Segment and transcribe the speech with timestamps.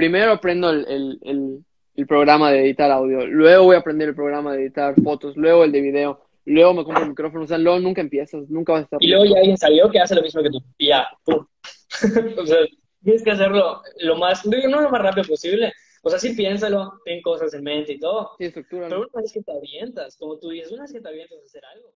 [0.00, 1.58] primero aprendo el, el, el,
[1.94, 5.62] el programa de editar audio, luego voy a aprender el programa de editar fotos, luego
[5.62, 8.80] el de video, luego me compro el micrófono, o sea, luego nunca empiezas, nunca vas
[8.80, 8.98] a estar...
[9.02, 11.44] Y luego ya alguien salió que hace lo mismo que tú, y ya, pum.
[12.38, 12.56] o sea,
[13.04, 15.70] tienes que hacerlo lo más, no lo más rápido posible.
[16.02, 18.30] O sea, sí piénsalo, ten cosas en mente y todo.
[18.38, 18.88] Sí, estructura.
[18.88, 21.44] Pero una vez que te avientas, como tú dices, una vez que te avientas a
[21.44, 21.90] hacer algo.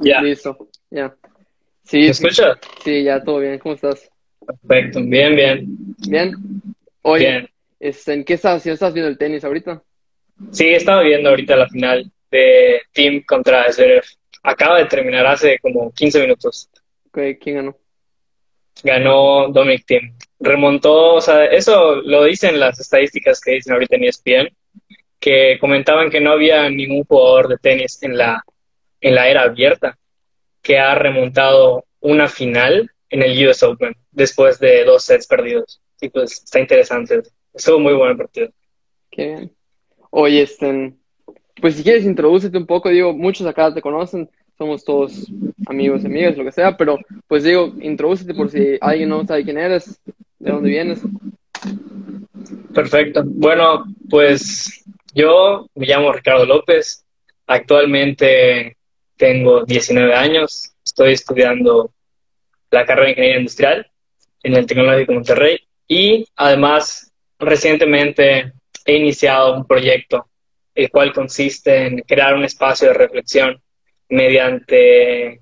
[0.00, 0.20] Ya.
[0.20, 1.14] Listo, ya.
[1.84, 2.58] Sí, ¿Me escuchas?
[2.84, 4.10] sí, ya, todo bien, ¿cómo estás?
[4.46, 5.66] Perfecto, bien, bien.
[6.08, 6.34] ¿Bien?
[7.02, 7.48] Oye, Bien.
[7.80, 8.66] este, ¿en qué estás?
[8.66, 9.82] ¿Estás viendo el tenis ahorita?
[10.52, 14.04] Sí, he estado viendo ahorita la final de Team contra Zverev.
[14.42, 16.68] Acaba de terminar hace como 15 minutos.
[17.12, 17.76] ¿Qué- ¿Quién ganó?
[18.84, 20.14] Ganó Dominic Thiem.
[20.38, 24.48] Remontó, o sea, eso lo dicen las estadísticas que dicen ahorita en ESPN,
[25.18, 28.44] que comentaban que no había ningún jugador de tenis en la,
[29.00, 29.98] en la era abierta
[30.62, 35.80] que ha remontado una final en el US Open después de dos sets perdidos.
[36.00, 37.22] Y pues está interesante.
[37.52, 38.50] Estuvo muy bueno el partido.
[39.10, 39.52] Qué bien.
[40.10, 40.94] Oye, este,
[41.60, 42.88] pues si quieres, introdúcete un poco.
[42.88, 45.26] Digo, muchos acá te conocen, somos todos
[45.66, 49.58] amigos, amigas, lo que sea, pero pues digo, introdúcete por si alguien no sabe quién
[49.58, 50.00] eres,
[50.38, 51.00] de dónde vienes.
[52.74, 53.22] Perfecto.
[53.24, 57.04] Bueno, pues yo me llamo Ricardo López.
[57.46, 58.77] Actualmente
[59.18, 60.72] tengo 19 años.
[60.84, 61.90] Estoy estudiando
[62.70, 63.90] la carrera de Ingeniería Industrial
[64.42, 68.52] en el Tecnológico Monterrey y además recientemente
[68.86, 70.26] he iniciado un proyecto
[70.74, 73.60] el cual consiste en crear un espacio de reflexión
[74.08, 75.40] mediante,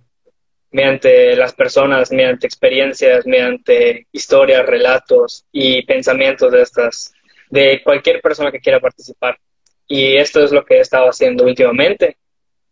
[0.70, 7.12] mediante las personas, mediante experiencias, mediante historias, relatos y pensamientos de estas,
[7.50, 9.38] de cualquier persona que quiera participar.
[9.86, 12.16] Y esto es lo que he estado haciendo últimamente.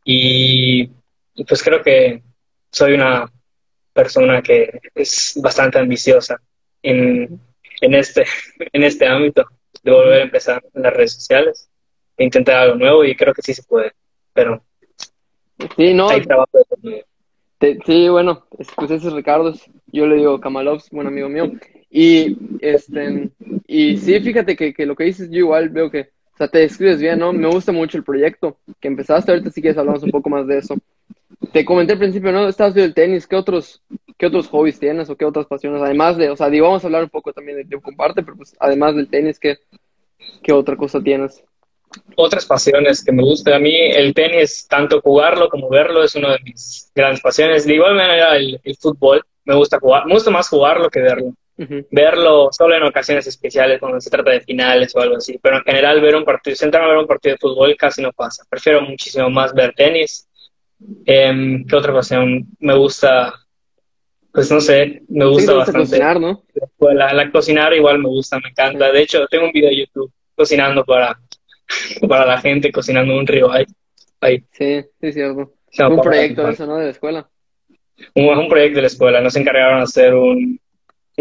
[0.05, 0.91] Y,
[1.35, 2.23] y pues creo que
[2.71, 3.31] soy una
[3.93, 6.41] persona que es bastante ambiciosa
[6.83, 7.41] en,
[7.81, 8.25] en, este,
[8.73, 9.47] en este ámbito
[9.83, 11.69] de volver a empezar en las redes sociales
[12.17, 13.93] e intentar algo nuevo y creo que sí se puede,
[14.33, 14.63] pero
[15.77, 17.05] Sí, no, hay trabajo de
[17.59, 19.55] te- sí, bueno, es- pues ese es Ricardo,
[19.87, 21.53] yo le digo Kamalovs, buen amigo mío.
[21.91, 23.31] Y, este,
[23.67, 26.59] y sí, fíjate que, que lo que dices, yo igual veo que, o sea, te
[26.59, 27.33] describes bien, ¿no?
[27.33, 30.59] Me gusta mucho el proyecto que empezaste, ahorita si quieres hablamos un poco más de
[30.59, 30.75] eso.
[31.53, 32.49] Te comenté al principio, ¿no?
[32.49, 33.81] Estabas viendo el tenis, ¿qué otros,
[34.19, 35.81] qué otros hobbies tienes o qué otras pasiones?
[35.81, 38.37] Además de, o sea, digo, vamos a hablar un poco también de, de comparte, pero
[38.37, 39.59] pues además del tenis, ¿qué,
[40.43, 41.45] qué otra cosa tienes?
[42.17, 46.33] Otras pasiones que me gustan a mí, el tenis, tanto jugarlo como verlo, es una
[46.33, 47.65] de mis grandes pasiones.
[47.65, 51.33] De igual manera, el, el fútbol, me gusta jugar, me gusta más jugarlo que verlo.
[51.57, 55.39] Verlo solo en ocasiones especiales, cuando se trata de finales o algo así.
[55.43, 58.13] Pero en general, ver un partido, sentarme a ver un partido de fútbol casi no
[58.13, 58.45] pasa.
[58.49, 60.29] Prefiero muchísimo más ver tenis.
[61.07, 62.47] Em, ¿qué otra pasión?
[62.59, 63.33] Me gusta,
[64.33, 65.81] pues no sé, me Sí, gusta te gusta bastante.
[65.81, 66.43] cocinar, ¿no?
[66.81, 68.91] La, la cocinar igual me gusta, me encanta.
[68.93, 71.17] De hecho, tengo un video de YouTube cocinando para,
[72.09, 73.67] para la gente, cocinando un ribeye.
[74.21, 75.53] Ahí, Sí, sí, es cierto.
[75.89, 76.77] Un proyecto eso, ¿no?
[76.79, 77.29] De la escuela.
[78.15, 79.21] un, un proyecto de la escuela.
[79.21, 80.61] Nos encargaron de hacer un,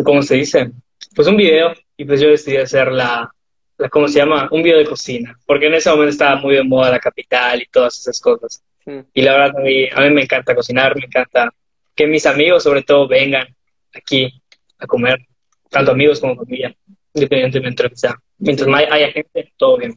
[0.02, 0.72] ¿cómo se dice?
[1.16, 3.30] Pues un video y pues yo decidí hacer la,
[3.78, 4.48] la, ¿cómo se llama?
[4.52, 7.68] Un video de cocina, porque en ese momento estaba muy de moda la capital y
[7.68, 8.64] todas esas cosas.
[8.84, 8.92] Sí.
[9.14, 11.54] Y la verdad, a mí, a mí me encanta cocinar, me encanta
[11.96, 13.48] que mis amigos, sobre todo, vengan
[13.94, 14.42] aquí
[14.80, 15.20] a comer,
[15.70, 16.76] tanto amigos como familia,
[17.14, 18.16] independientemente de que sea.
[18.40, 19.96] Mientras más haya gente, todo bien.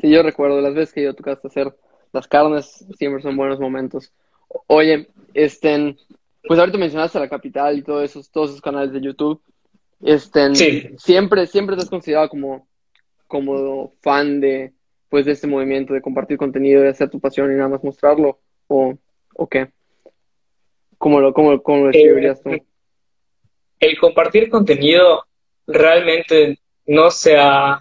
[0.00, 1.76] Sí, yo recuerdo las veces que casa a hacer
[2.12, 4.12] las carnes, siempre son buenos momentos.
[4.66, 5.96] Oye, este,
[6.46, 9.42] pues ahorita mencionaste la capital y todos esos, todos esos canales de YouTube.
[10.00, 10.88] Este, Sí.
[10.98, 12.66] siempre, siempre te has considerado como,
[13.26, 14.72] como fan de,
[15.08, 18.40] pues, de este movimiento de compartir contenido, de hacer tu pasión y nada más mostrarlo,
[18.66, 18.98] o,
[19.34, 19.70] o qué?
[20.98, 22.50] ¿Cómo lo, cómo, cómo lo describirías tú?
[23.80, 25.24] el compartir contenido
[25.66, 27.80] realmente no se ha...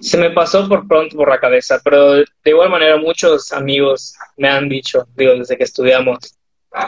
[0.00, 4.48] Se me pasó por pronto por la cabeza, pero de igual manera muchos amigos me
[4.48, 6.35] han dicho, digo, desde que estudiamos,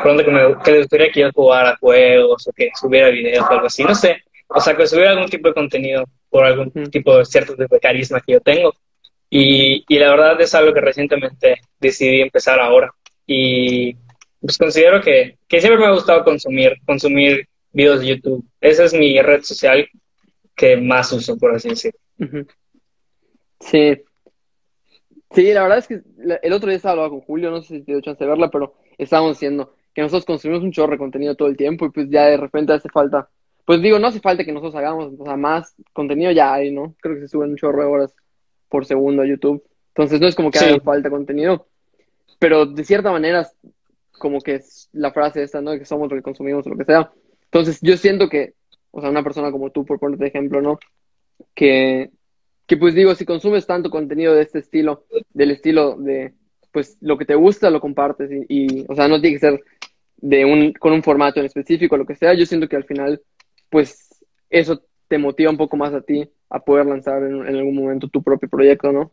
[0.02, 3.52] pronto que, me, que les gustaría que yo jugara juegos o que subiera videos o
[3.52, 7.16] algo así, no sé, o sea, que subiera algún tipo de contenido por algún tipo
[7.16, 8.74] de cierto tipo de carisma que yo tengo.
[9.30, 12.92] Y, y la verdad es algo que recientemente decidí empezar ahora.
[13.26, 13.94] Y
[14.40, 18.44] pues considero que, que siempre me ha gustado consumir, consumir videos de YouTube.
[18.60, 19.86] Esa es mi red social
[20.54, 21.98] que más uso, por así decirlo.
[23.60, 24.02] Sí.
[25.30, 26.00] Sí, la verdad es que
[26.42, 28.48] el otro día estaba hablando con Julio, no sé si te dio chance de verla,
[28.50, 32.08] pero estábamos diciendo que nosotros consumimos un chorro de contenido todo el tiempo y pues
[32.08, 33.28] ya de repente hace falta,
[33.64, 36.94] pues digo, no hace falta que nosotros hagamos, o sea, más contenido ya hay, ¿no?
[37.00, 38.14] Creo que se suben un chorro de horas
[38.68, 39.60] por segundo a YouTube.
[39.88, 40.66] Entonces no es como que Sí.
[40.66, 41.66] haga falta contenido,
[42.38, 43.48] pero de cierta manera
[44.20, 45.72] como que es la frase esta, ¿no?
[45.76, 47.10] Que somos lo que consumimos o lo que sea.
[47.46, 48.54] Entonces, yo siento que,
[48.92, 50.78] o sea, una persona como tú, por ponerte ejemplo, ¿no?
[51.56, 52.12] Que,
[52.68, 56.34] que pues digo, si consumes tanto contenido de este estilo, del estilo de,
[56.72, 59.60] pues lo que te gusta lo compartes y, y, o sea, no tiene que ser
[60.18, 63.20] de un, con un formato en específico, lo que sea, yo siento que al final,
[63.70, 68.08] pues eso te motiva un poco más a ti a poder lanzar en, algún momento
[68.08, 69.08] tu propio proyecto, ¿no?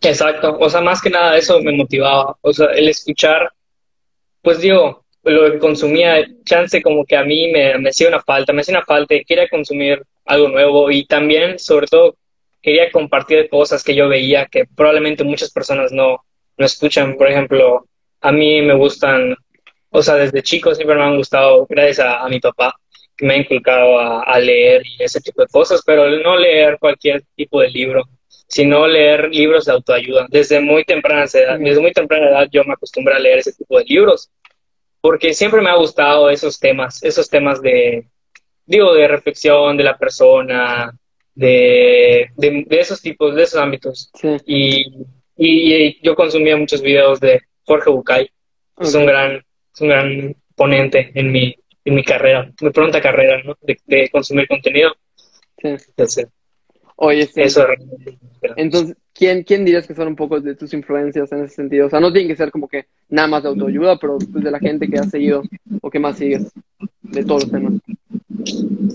[0.00, 3.52] Exacto, o sea, más que nada eso me motivaba, o sea, el escuchar,
[4.42, 8.52] pues digo, lo que consumía, chance como que a mí me, me hacía una falta,
[8.52, 12.16] me hacía una falta, quería consumir algo nuevo y también, sobre todo,
[12.60, 16.24] quería compartir cosas que yo veía que probablemente muchas personas no,
[16.56, 17.86] no escuchan, por ejemplo,
[18.20, 19.36] a mí me gustan,
[19.92, 22.74] o sea, desde chico siempre me han gustado, gracias a, a mi papá,
[23.16, 26.78] que me ha inculcado a, a leer y ese tipo de cosas, pero no leer
[26.80, 28.04] cualquier tipo de libro
[28.52, 30.26] sino leer libros de autoayuda.
[30.28, 33.78] Desde muy temprana edad, desde muy temprana edad yo me acostumbré a leer ese tipo
[33.78, 34.30] de libros,
[35.00, 38.06] porque siempre me ha gustado esos temas, esos temas de,
[38.66, 40.94] digo, de reflexión de la persona,
[41.34, 44.10] de, de, esos tipos, de esos ámbitos.
[44.20, 44.36] Sí.
[44.44, 44.84] Y,
[45.34, 48.30] y, yo consumía muchos videos de Jorge Bucay,
[48.74, 48.86] okay.
[48.86, 49.42] es un gran,
[49.74, 51.54] es un gran ponente en mi,
[51.84, 53.56] en mi carrera, mi pronta carrera, ¿no?
[53.60, 54.92] De, de consumir contenido.
[55.58, 55.68] Sí.
[55.68, 56.28] Entonces,
[56.96, 57.42] Oye, sí.
[57.42, 57.66] eso
[58.56, 61.86] Entonces, ¿quién, ¿quién dirías que son un poco de tus influencias en ese sentido?
[61.86, 64.50] O sea, no tiene que ser como que nada más de autoayuda, pero pues, de
[64.50, 65.42] la gente que has seguido
[65.80, 66.52] o que más sigues
[67.02, 67.72] de todos los temas.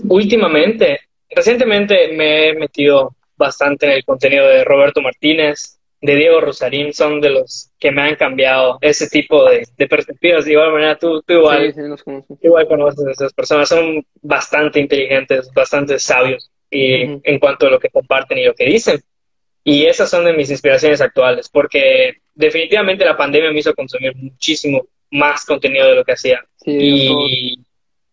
[0.08, 6.92] Últimamente, recientemente me he metido bastante en el contenido de Roberto Martínez, de Diego Rosarín,
[6.92, 10.44] son de los que me han cambiado ese tipo de, de perspectivas.
[10.44, 14.78] De igual manera, tú, tú igual, Sí, sí, igual conoces a esas personas, son bastante
[14.80, 17.20] inteligentes, bastante sabios y Ujú.
[17.24, 19.00] en cuanto a lo que comparten y lo que dicen.
[19.64, 24.86] Y esas son de mis inspiraciones actuales, porque definitivamente la pandemia me hizo consumir muchísimo
[25.10, 26.44] más contenido de lo que hacía.
[26.56, 26.76] Sí.
[26.78, 27.58] Y,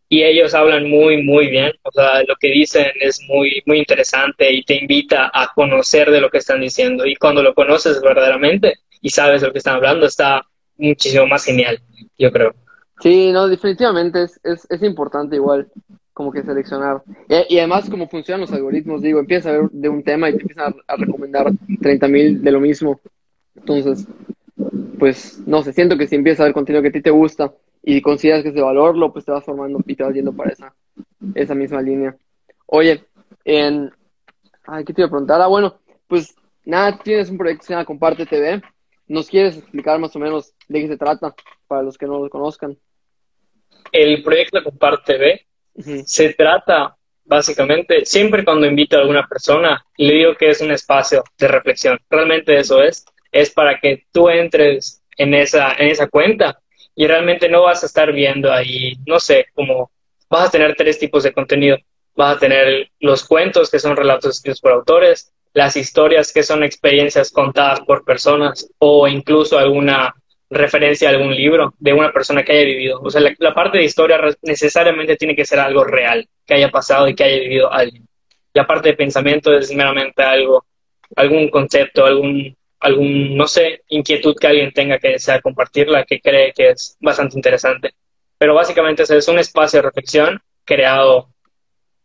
[0.07, 1.72] y ellos hablan muy, muy bien.
[1.84, 6.22] O sea, lo que dicen es muy, muy interesante y te invita a conocer de
[6.22, 7.06] lo que están diciendo.
[7.06, 10.46] Y cuando lo conoces verdaderamente y sabes lo que están hablando, está
[10.78, 11.80] muchísimo más genial,
[12.18, 12.54] yo creo.
[13.02, 15.68] Sí, no, definitivamente es, es, es importante igual
[16.13, 17.02] como que seleccionar.
[17.28, 20.36] Y, y además como funcionan los algoritmos, digo, empiezas a ver de un tema y
[20.36, 23.02] te empiezan a, a recomendar 30 mil de lo mismo.
[23.56, 24.07] Entonces,
[24.98, 27.52] pues no sé, siento que si empiezas a ver contenido que a ti te gusta
[27.87, 30.51] y consideras que es de valorlo, pues te vas formando y te vas yendo para
[30.51, 30.73] esa,
[31.35, 32.17] esa misma línea.
[32.65, 33.05] Oye,
[33.43, 33.91] en...
[34.65, 35.39] Ay, ¿qué te iba a preguntar?
[35.39, 35.77] Ah, bueno,
[36.07, 38.59] pues nada, tienes un proyecto que se llama Comparte TV.
[39.07, 41.35] ¿Nos quieres explicar más o menos de qué se trata
[41.67, 42.75] para los que no lo conozcan?
[43.91, 45.45] El proyecto Comparte TV
[46.05, 51.23] se trata básicamente, siempre cuando invito a alguna persona, le digo que es un espacio
[51.37, 51.99] de reflexión.
[52.09, 53.05] Realmente eso es.
[53.31, 56.59] Es para que tú entres en esa, en esa cuenta
[56.95, 59.92] y realmente no vas a estar viendo ahí, no sé, como
[60.30, 61.77] vas a tener tres tipos de contenido.
[62.15, 66.63] Vas a tener los cuentos, que son relatos escritos por autores, las historias, que son
[66.63, 70.13] experiencias contadas por personas, o incluso alguna
[70.50, 73.01] referencia a algún libro de una persona que haya vivido.
[73.01, 76.71] O sea, la, la parte de historia necesariamente tiene que ser algo real, que haya
[76.71, 78.07] pasado y que haya vivido alguien.
[78.53, 80.65] La parte de pensamiento es meramente algo,
[81.18, 86.54] algún concepto, algún, algún, no sé, inquietud que alguien tenga que desea compartirla, que cree
[86.54, 87.92] que es bastante interesante.
[88.38, 91.30] Pero básicamente es un espacio de reflexión creado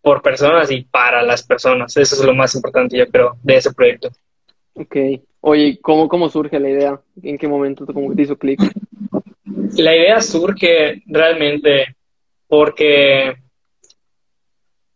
[0.03, 1.97] por personas y para las personas.
[1.97, 4.11] Eso es lo más importante, yo creo, de ese proyecto.
[4.75, 4.97] Ok.
[5.41, 7.01] Oye, ¿cómo, cómo surge la idea?
[7.23, 8.61] ¿En qué momento como te hizo clic?
[9.77, 11.97] La idea surge realmente
[12.47, 13.35] porque,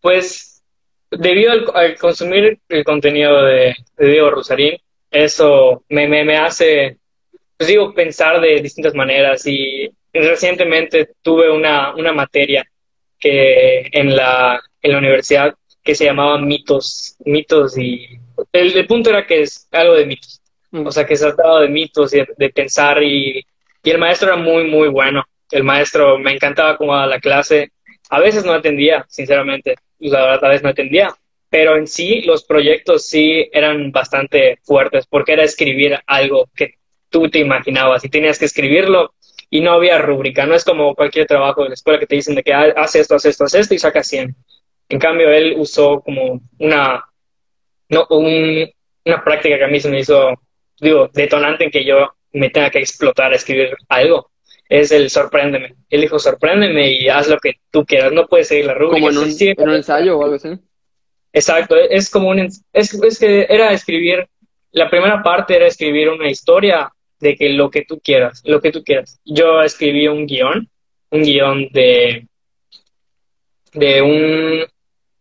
[0.00, 0.62] pues,
[1.10, 4.76] debido al, al consumir el contenido de, de Diego Rosarín,
[5.14, 6.98] eso me, me, me hace,
[7.56, 12.66] pues digo, pensar de distintas maneras y recientemente tuve una, una materia
[13.18, 18.06] que en la, en la universidad que se llamaba mitos, mitos y
[18.52, 20.40] el, el punto era que es algo de mitos.
[20.70, 20.86] Mm.
[20.86, 23.44] O sea, que se trataba de mitos y de, de pensar y,
[23.82, 25.24] y el maestro era muy, muy bueno.
[25.50, 27.70] El maestro me encantaba cómo daba la clase.
[28.10, 29.76] A veces no atendía, sinceramente.
[29.98, 31.14] La verdad, a veces no atendía.
[31.54, 36.74] Pero en sí, los proyectos sí eran bastante fuertes porque era escribir algo que
[37.08, 39.14] tú te imaginabas y tenías que escribirlo
[39.50, 40.46] y no había rúbrica.
[40.46, 42.96] No es como cualquier trabajo de la escuela que te dicen de que "Ah, haz
[42.96, 44.34] esto, haz esto, haz esto y saca 100.
[44.88, 47.04] En cambio, él usó como una,
[47.88, 48.68] no, un,
[49.04, 50.34] una práctica que a mí se me hizo,
[50.80, 54.28] digo, detonante en que yo me tenga que explotar a escribir algo.
[54.68, 55.76] Es el sorpréndeme.
[55.88, 58.10] Él dijo, sorpréndeme y haz lo que tú quieras.
[58.12, 59.06] No puedes seguir la rúbrica.
[59.06, 60.48] Como en un, sí, en un ensayo o algo así.
[61.34, 64.24] Exacto, es como un, es, es que era escribir,
[64.70, 68.70] la primera parte era escribir una historia de que lo que tú quieras, lo que
[68.70, 69.20] tú quieras.
[69.24, 70.70] Yo escribí un guion,
[71.10, 72.28] un guion de,
[73.72, 74.64] de un,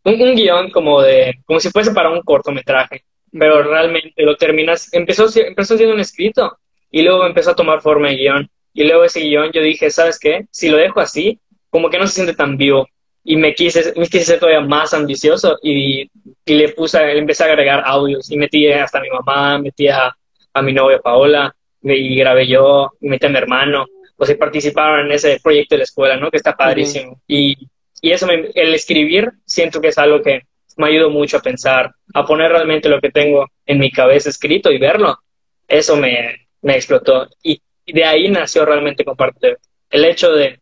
[0.04, 5.26] un, guion como de, como si fuese para un cortometraje, pero realmente lo terminas, empezó,
[5.42, 6.60] empezó siendo un escrito
[6.92, 8.50] y luego empezó a tomar forma de guion.
[8.72, 10.46] Y luego ese guion yo dije, ¿sabes qué?
[10.52, 11.40] Si lo dejo así,
[11.72, 12.88] como que no se siente tan vivo.
[13.24, 16.10] Y me quise, me quise ser todavía más ambicioso y,
[16.46, 20.14] le puse, le empecé a agregar audios y metí hasta a mi mamá, metí a,
[20.54, 23.86] a mi novia Paola, y grabé yo, y metí a mi hermano.
[24.18, 26.32] O sea, participaron en ese proyecto de la escuela, ¿no?
[26.32, 27.22] Que está padrísimo.
[27.28, 27.58] Y,
[28.02, 30.44] y eso, el escribir, siento que es algo que
[30.78, 34.72] me ayudó mucho a pensar, a poner realmente lo que tengo en mi cabeza escrito
[34.72, 35.18] y verlo.
[35.68, 37.28] Eso me, me explotó.
[37.44, 39.58] Y, de ahí nació realmente compartir.
[39.90, 40.62] El hecho de,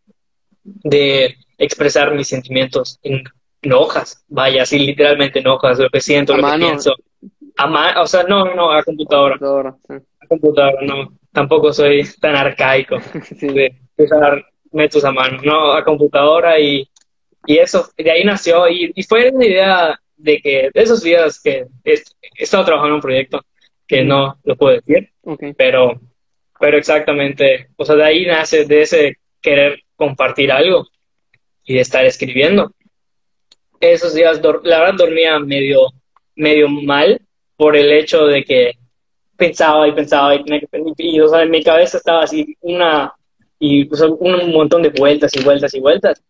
[0.63, 3.23] de expresar mis sentimientos en,
[3.71, 6.95] hojas, vaya, así literalmente en hojas, lo que siento, lo que pienso.
[7.57, 9.35] A o sea, no, no, a computadora.
[9.35, 11.13] A computadora, no.
[11.31, 12.97] Tampoco soy tan arcaico
[13.41, 16.89] de usar métodos a mano, no, a computadora y,
[17.45, 21.39] y eso, de ahí nació y, y fue una idea de que de esos días
[21.39, 22.01] que he,
[22.35, 23.41] estado trabajando en un proyecto
[23.87, 25.11] que no lo puedo decir,
[25.55, 25.99] pero,
[26.59, 30.87] pero exactamente, o sea, de ahí nace de ese querer compartir algo
[31.65, 32.71] y de estar escribiendo.
[33.79, 35.87] Esos días, la verdad, dormía medio,
[36.35, 37.19] medio mal
[37.55, 38.73] por el hecho de que
[39.35, 40.43] pensaba y pensaba y,
[40.97, 43.13] y o sea, en mi cabeza estaba así una
[43.59, 43.87] y
[44.19, 46.21] un montón de vueltas y vueltas y vueltas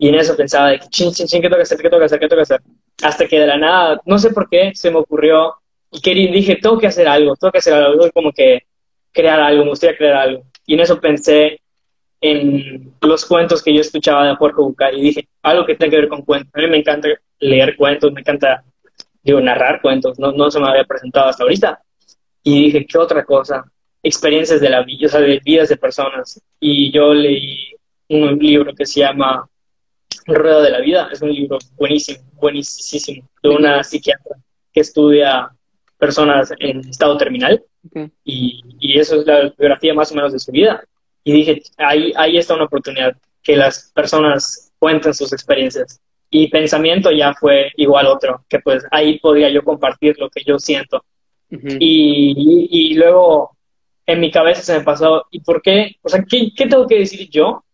[0.00, 1.76] y en eso pensaba de que chin, chin, chin, ¿qué que hacer?
[1.76, 2.18] ¿Qué que hacer?
[2.18, 2.62] ¿Qué que hacer?
[3.02, 5.56] Hasta que de la nada, no sé por qué, se me ocurrió
[5.90, 8.62] y quería, dije, tengo que hacer algo, tengo que hacer algo, como que
[9.12, 10.44] crear algo, me gustaría crear algo.
[10.64, 11.60] Y en eso pensé
[12.20, 15.96] en los cuentos que yo escuchaba de Jorge Bucay y dije, algo que tenga que
[15.96, 16.50] ver con cuentos.
[16.54, 17.08] A mí me encanta
[17.38, 18.62] leer cuentos, me encanta,
[19.22, 21.80] digo, narrar cuentos, no, no se me había presentado hasta ahorita.
[22.42, 23.64] Y dije, ¿qué otra cosa?
[24.02, 26.40] Experiencias de la vida, o sea, de vidas de personas.
[26.58, 27.74] Y yo leí
[28.08, 29.48] un libro que se llama
[30.26, 34.36] Rueda de la Vida, es un libro buenísimo, buenísimo, de una psiquiatra
[34.72, 35.50] que estudia
[35.98, 37.62] personas en estado terminal
[38.24, 40.84] y, y, eso es la biografía más o menos de su vida.
[41.24, 46.00] Y dije, ahí, ahí está una oportunidad, que las personas cuenten sus experiencias.
[46.30, 50.58] Y pensamiento ya fue igual otro, que pues ahí podría yo compartir lo que yo
[50.58, 51.04] siento.
[51.50, 53.56] y, y, luego
[54.06, 55.96] en mi cabeza se me pasó, ¿y por qué?
[56.02, 57.64] O sea, ¿qué, qué tengo que decir yo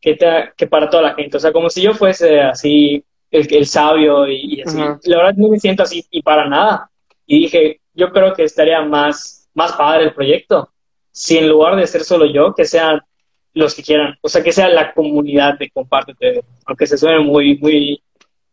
[0.00, 1.36] que, te, que para toda la gente?
[1.36, 4.78] O sea, como si yo fuese así el, el sabio y, así.
[5.04, 6.90] La verdad no me siento así y para nada.
[7.26, 10.69] Y dije, yo creo que estaría más, más padre el proyecto
[11.12, 13.00] si en lugar de ser solo yo, que sean
[13.54, 17.58] los que quieran, o sea, que sea la comunidad de compártete, aunque se suene muy,
[17.58, 18.02] muy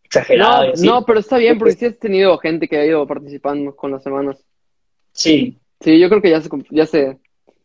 [0.04, 0.74] exagerado.
[0.84, 4.04] No, pero está bien, porque sí has tenido gente que ha ido participando con las
[4.04, 4.44] semanas.
[5.12, 5.60] Sí.
[5.80, 7.18] Sí, yo creo que ya se, ya se,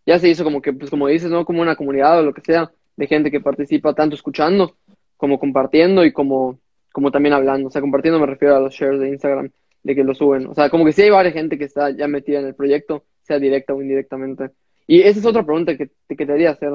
[0.05, 1.45] ya se hizo como que, pues como dices, ¿no?
[1.45, 4.77] Como una comunidad o lo que sea, de gente que participa tanto escuchando,
[5.17, 6.59] como compartiendo y como,
[6.93, 7.69] como también hablando.
[7.69, 9.51] O sea, compartiendo me refiero a los shares de Instagram
[9.83, 10.47] de que lo suben.
[10.47, 13.05] O sea, como que sí hay varias gente que está ya metida en el proyecto,
[13.23, 14.51] sea directa o indirectamente.
[14.93, 16.71] Y esa es otra pregunta que, te quería hacer.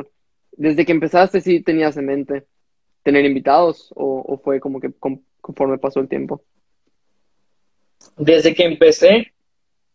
[0.54, 2.48] Desde que empezaste, ¿sí tenías en mente
[3.04, 4.92] tener invitados o, fue como que
[5.40, 6.42] conforme pasó el tiempo?
[8.18, 9.34] Desde que empecé,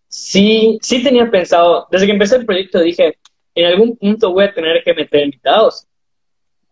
[0.07, 3.19] sí, sí tenía pensado, desde que empecé el proyecto dije,
[3.57, 5.89] en algún punto voy a tener que meter invitados.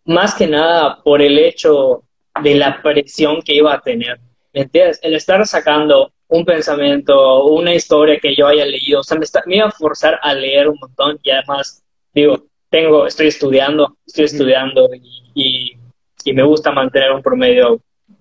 [0.04, 2.04] Más que nada por el hecho
[2.45, 4.21] de la presión que iba a tener.
[4.52, 5.00] ¿Me entiendes?
[5.02, 9.00] El estar sacando un pensamiento una historia que yo haya leído.
[9.00, 11.82] O sea, me, me, iba a forzar a leer un montón y además,
[12.14, 14.88] digo, tengo, estoy estudiando, estoy estudiando
[15.34, 15.76] y,
[16.25, 17.80] y, me gusta mantener un promedio,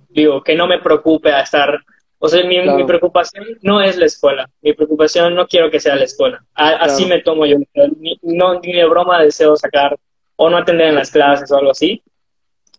[0.10, 1.80] digo, que no me preocupe a estar,
[2.18, 5.96] o sea, mi, mi, preocupación no es la escuela, mi preocupación no quiero que sea
[5.96, 7.58] la escuela, así me tomo yo,
[8.00, 9.96] ni, no, ni de broma deseo sacar
[10.36, 12.02] o no atender en las clases o algo así,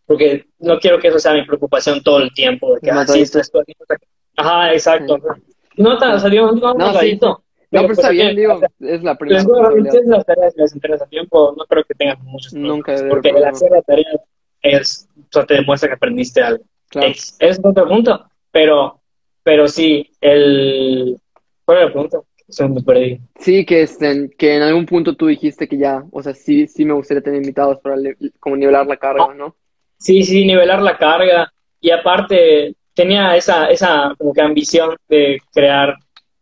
[0.06, 3.38] porque no quiero que eso sea mi preocupación todo el tiempo, de que así esto,
[3.38, 3.62] esto,
[4.40, 5.18] Ajá, exacto.
[5.76, 7.18] No tan, salió no, no, sí.
[7.72, 9.42] No, pero está bien, digo, es la primera.
[9.42, 9.48] Si
[10.06, 13.82] las tareas les interesa tiempo, no creo que tengan muchos Nunca Porque el hacer la
[13.82, 14.20] tarea
[14.62, 16.64] es, o sea, te demuestra que aprendiste algo.
[16.88, 17.08] Claro.
[17.08, 19.00] Es, es otro punto, pero,
[19.44, 21.16] pero sí, el...
[21.64, 22.18] ¿Cuál era la pregunta?
[22.48, 23.20] Se me perdí.
[23.38, 26.84] Sí, que, este, que en algún punto tú dijiste que ya, o sea, sí, sí
[26.84, 27.94] me gustaría tener invitados para
[28.40, 29.54] como nivelar la carga, ¿no?
[29.96, 31.52] Sí, sí, nivelar la carga.
[31.80, 35.94] Y aparte, tenía esa, esa como que ambición de crear,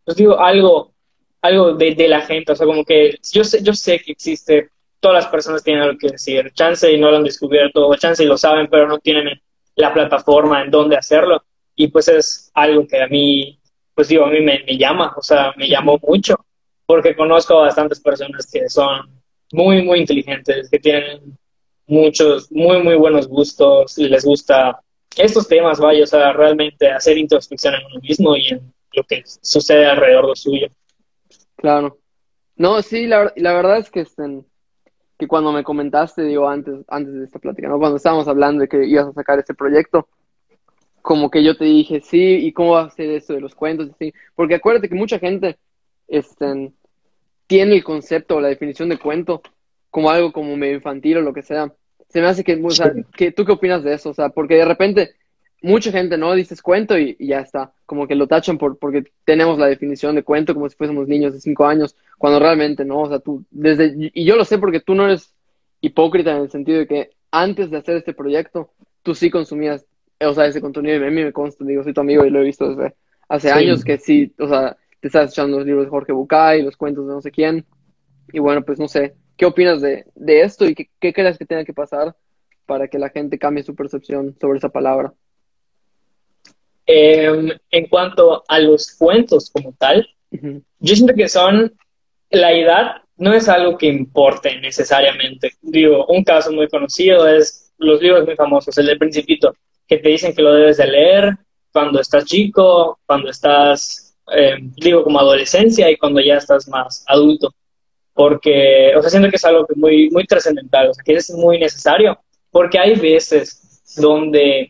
[0.03, 0.93] pues digo, algo,
[1.41, 4.69] algo de, de, la gente, o sea, como que yo sé, yo sé que existe,
[4.99, 8.23] todas las personas tienen algo que decir, chance y no lo han descubierto, o chance
[8.23, 9.39] y lo saben, pero no tienen
[9.75, 11.43] la plataforma en donde hacerlo,
[11.75, 13.59] y pues es algo que a mí,
[13.93, 16.35] pues digo, a mí me, me llama, o sea, me llamó mucho,
[16.85, 21.37] porque conozco a bastantes personas que son muy, muy inteligentes, que tienen
[21.87, 24.81] muchos, muy, muy buenos gustos, y les gusta
[25.19, 29.23] estos temas, vaya, o sea, realmente hacer introspección en uno mismo y en lo que
[29.25, 30.67] sucede alrededor de suyo.
[31.55, 31.97] Claro.
[32.55, 34.45] No, sí, la, la verdad es que, estén,
[35.17, 37.77] que cuando me comentaste, digo, antes, antes de esta plática, ¿no?
[37.77, 40.07] Cuando estábamos hablando de que ibas a sacar este proyecto,
[41.01, 43.89] como que yo te dije, sí, ¿y cómo va a ser esto de los cuentos?
[43.99, 45.57] Sí, porque acuérdate que mucha gente
[46.07, 46.71] este,
[47.47, 49.41] tiene el concepto o la definición de cuento
[49.89, 51.73] como algo como medio infantil o lo que sea.
[52.09, 54.09] Se me hace que, o sea, que, ¿tú qué opinas de eso?
[54.09, 55.11] O sea, porque de repente
[55.61, 59.59] mucha gente no dices cuento y, ya está, como que lo tachan por, porque tenemos
[59.59, 63.09] la definición de cuento como si fuésemos niños de cinco años, cuando realmente no, o
[63.09, 65.33] sea, tú, desde, y yo lo sé porque tú no eres
[65.81, 68.71] hipócrita en el sentido de que antes de hacer este proyecto,
[69.03, 69.85] tú sí consumías
[70.27, 70.95] o sea, ese contenido.
[70.97, 72.95] Y a mí me consta, digo, soy tu amigo y lo he visto desde
[73.27, 76.75] hace años que sí, o sea, te estás echando los libros de Jorge Bucay, los
[76.75, 77.65] cuentos de no sé quién,
[78.33, 81.45] y bueno, pues no sé, ¿qué opinas de, de esto y qué, qué, crees que
[81.45, 82.13] tenga que pasar
[82.65, 85.13] para que la gente cambie su percepción sobre esa palabra?
[86.85, 91.73] Eh, en cuanto a los cuentos como tal, yo siento que son,
[92.29, 95.53] la edad no es algo que importe necesariamente.
[95.61, 99.55] Digo, un caso muy conocido es los libros muy famosos, el del Principito
[99.87, 101.37] que te dicen que lo debes de leer
[101.71, 107.53] cuando estás chico, cuando estás, eh, digo, como adolescencia y cuando ya estás más adulto.
[108.19, 111.57] Porque, o sea, siento que es algo muy, muy trascendental, o sea, que es muy
[111.57, 112.19] necesario,
[112.51, 114.67] porque hay veces donde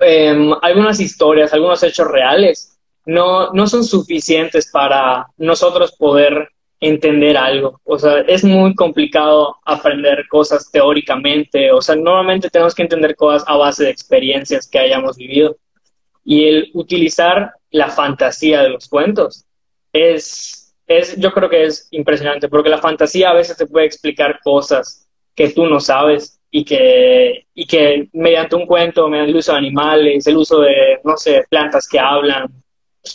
[0.00, 6.48] em, algunas historias, algunos hechos reales no, no son suficientes para nosotros poder
[6.80, 7.80] entender algo.
[7.84, 11.70] O sea, es muy complicado aprender cosas teóricamente.
[11.70, 15.56] O sea, normalmente tenemos que entender cosas a base de experiencias que hayamos vivido.
[16.24, 19.44] Y el utilizar la fantasía de los cuentos
[19.92, 24.40] es, es, yo creo que es impresionante, porque la fantasía a veces te puede explicar
[24.42, 29.52] cosas que tú no sabes y que, y que mediante un cuento, mediante el uso
[29.52, 32.48] de animales, el uso de, no sé, plantas que hablan,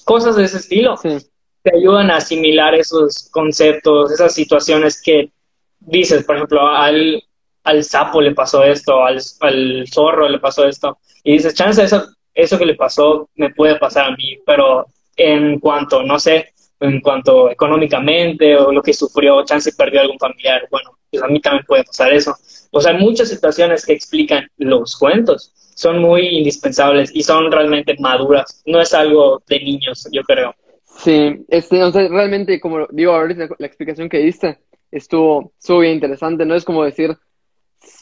[0.05, 1.17] cosas de ese estilo, sí.
[1.63, 5.31] te ayudan a asimilar esos conceptos, esas situaciones que
[5.79, 7.23] dices, por ejemplo, al,
[7.63, 12.05] al sapo le pasó esto, al, al zorro le pasó esto, y dices, chance, eso,
[12.35, 16.52] eso que le pasó me puede pasar a mí, pero en cuanto, no sé,
[16.83, 21.39] en cuanto económicamente o lo que sufrió, chance perdió algún familiar, bueno, pues a mí
[21.39, 22.35] también puede pasar eso.
[22.71, 27.95] O sea, hay muchas situaciones que explican los cuentos, son muy indispensables y son realmente
[27.99, 30.53] maduras, no es algo de niños, yo creo.
[30.97, 34.59] Sí, este, o sea, realmente, como digo ahorita, la explicación que diste
[34.91, 36.53] estuvo, estuvo bien interesante, ¿no?
[36.53, 37.17] Es como decir,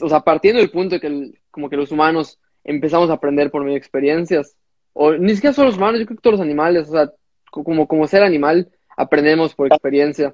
[0.02, 3.62] o sea, partiendo del punto de que como que los humanos empezamos a aprender por
[3.62, 4.56] medio de experiencias,
[4.94, 7.12] o ni siquiera solo los humanos, yo creo que todos los animales, o sea,
[7.52, 10.34] como, como ser animal, aprendemos por experiencia.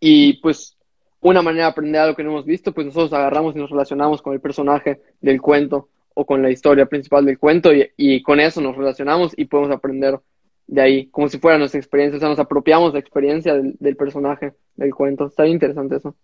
[0.00, 0.76] Y pues
[1.20, 4.20] una manera de aprender algo que no hemos visto, pues nosotros agarramos y nos relacionamos
[4.20, 8.60] con el personaje del cuento o con la historia principal del cuento y, con eso
[8.60, 10.18] nos relacionamos y podemos aprender
[10.66, 13.96] de ahí, como si fuera nuestra experiencia, o sea, nos apropiamos de la experiencia del,
[13.96, 15.26] personaje del cuento.
[15.26, 16.14] Está interesante eso.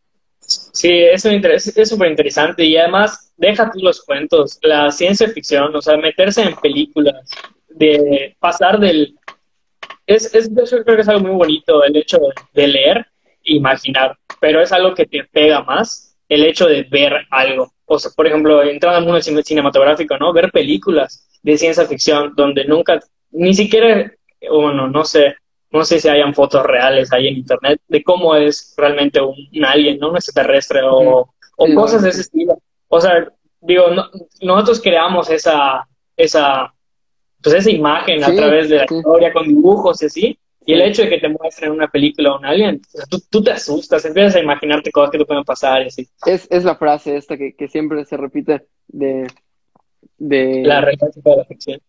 [0.41, 5.97] Sí, es súper interesante y además deja tú los cuentos, la ciencia ficción, o sea,
[5.97, 7.29] meterse en películas,
[7.69, 9.15] de pasar del...
[10.09, 12.19] Es, es, yo creo que es algo muy bonito el hecho
[12.55, 13.07] de leer
[13.45, 17.73] e imaginar, pero es algo que te pega más el hecho de ver algo.
[17.85, 20.33] O sea, por ejemplo, entrando al mundo cinematográfico, ¿no?
[20.33, 22.99] Ver películas de ciencia ficción donde nunca,
[23.31, 24.11] ni siquiera
[24.51, 25.37] bueno, no sé,
[25.71, 29.99] no sé si hayan fotos reales ahí en internet de cómo es realmente un, alien,
[29.99, 30.11] ¿no?
[30.11, 32.59] Un extraterrestre o, o cosas de ese estilo.
[32.89, 33.29] O sea,
[33.61, 33.85] digo,
[34.41, 36.73] nosotros creamos esa, esa,
[37.43, 40.39] pues esa imagen a través de la historia con dibujos y así.
[40.67, 43.53] Y el hecho de que te muestren una película o un alien, tú, tú, te
[43.53, 46.07] asustas, empiezas a imaginarte cosas que te pueden pasar y así.
[46.27, 49.27] Es, es la frase esta que, que siempre se repite de...
[50.19, 50.63] de...
[50.65, 51.81] La realidad de la ficción.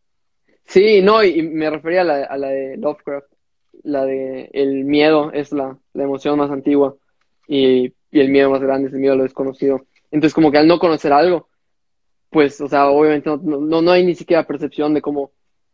[0.63, 3.27] Sí, no, y, me refería a la, a la, de Lovecraft,
[3.83, 6.95] la de el miedo es la, la emoción más antigua
[7.47, 9.81] y, y, el miedo más grande es el miedo a lo desconocido.
[10.11, 11.49] Entonces, como que al no conocer algo,
[12.29, 15.31] pues, o sea, obviamente no, no, no hay ni siquiera percepción de cómo,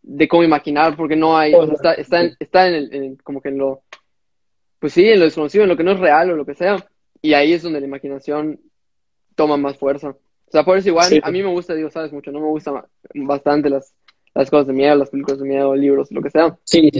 [0.07, 3.41] de cómo imaginar, porque no hay, o sea, está, está, en, está en, el, como
[3.41, 3.81] que en lo,
[4.79, 6.87] pues sí, en lo desconocido, en lo que no es real o lo que sea,
[7.21, 8.59] y ahí es donde la imaginación
[9.35, 10.09] toma más fuerza.
[10.09, 12.85] O sea, por eso igual, a mí me gusta, digo, sabes mucho, no me gusta
[13.13, 13.93] bastante las
[14.35, 16.57] las cosas de miedo, las películas de miedo, libros, lo que sea.
[16.65, 16.91] Sí,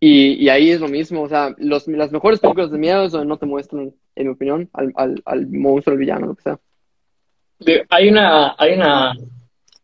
[0.00, 3.28] Y, y ahí es lo mismo, o sea, los, las mejores películas de miedo son
[3.28, 6.58] no te muestran, en mi opinión, al, al, al monstruo, al villano, lo que sea.
[7.90, 9.12] Hay una, hay una,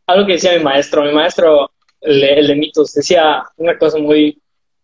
[0.07, 4.41] algo que decía mi maestro, mi maestro, el, de mitos, decía una cosa muy,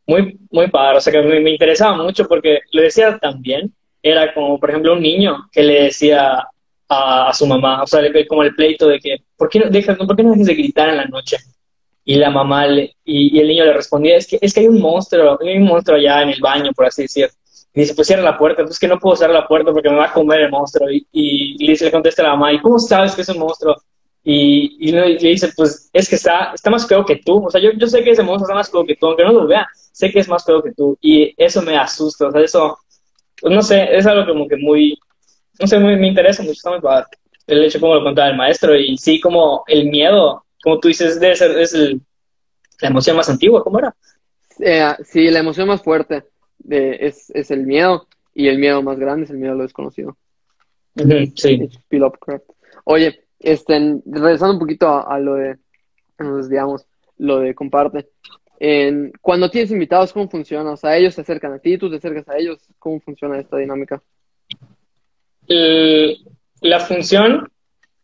[0.07, 3.72] muy, muy padre, o sea, que me, me interesaba mucho porque lo decía también
[4.11, 6.44] era como, por ejemplo, un niño que le decía
[6.88, 10.14] a, su mamá, o sea, como el pleito de que, ¿por qué no, dejas, ¿por
[10.16, 11.37] qué no dejes de gritar en la noche?
[12.05, 14.81] Y la mamá le, y, el niño le respondía, es que, es que hay un
[14.81, 17.29] monstruo, hay un monstruo allá en el baño, por así decir.
[17.74, 19.96] Y dice, pues cierra la puerta, pues que no puedo cerrar la puerta porque me
[19.96, 20.88] va a comer el monstruo.
[20.90, 23.74] Y, y, y le contesta a la mamá, ¿y cómo sabes que es un monstruo?
[24.29, 27.47] Y, y, le dice, pues es que está, está más feo que tú.
[27.47, 29.33] O sea, yo, yo sé que ese monstruo está más feo que tú, aunque no
[29.33, 30.99] lo vea, sé que es más feo que tú.
[31.01, 32.77] Y eso me asusta, o sea, eso,
[33.41, 34.99] pues no sé, es algo como que muy,
[35.61, 37.07] no sé, muy, me interesa mucho, está muy padre.
[37.47, 41.21] El hecho como lo contaba el maestro y sí, como el miedo, como tú dices,
[41.21, 42.01] debe ser, es el,
[42.81, 43.95] la emoción más antigua, ¿cómo era?
[44.59, 46.25] Eh, sí, la emoción más fuerte
[46.59, 49.62] de, es, es el miedo y el miedo más grande es el miedo a lo
[49.62, 50.17] desconocido.
[51.37, 51.69] sí.
[52.83, 55.57] Oye, este, regresando un poquito a, lo de,
[56.18, 56.87] nos desviamos,
[57.18, 58.09] lo de comparte.
[58.59, 60.72] En, cuando tienes invitados, ¿cómo funciona?
[60.72, 62.59] O sea, ellos se acercan a ti, tú te acercas a ellos.
[62.79, 64.03] ¿Cómo funciona esta dinámica?
[65.49, 67.49] la función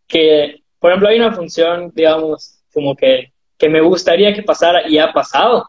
[0.07, 4.99] que, por ejemplo, hay una función, digamos, como que, que me gustaría que pasara y
[4.99, 5.69] ha pasado,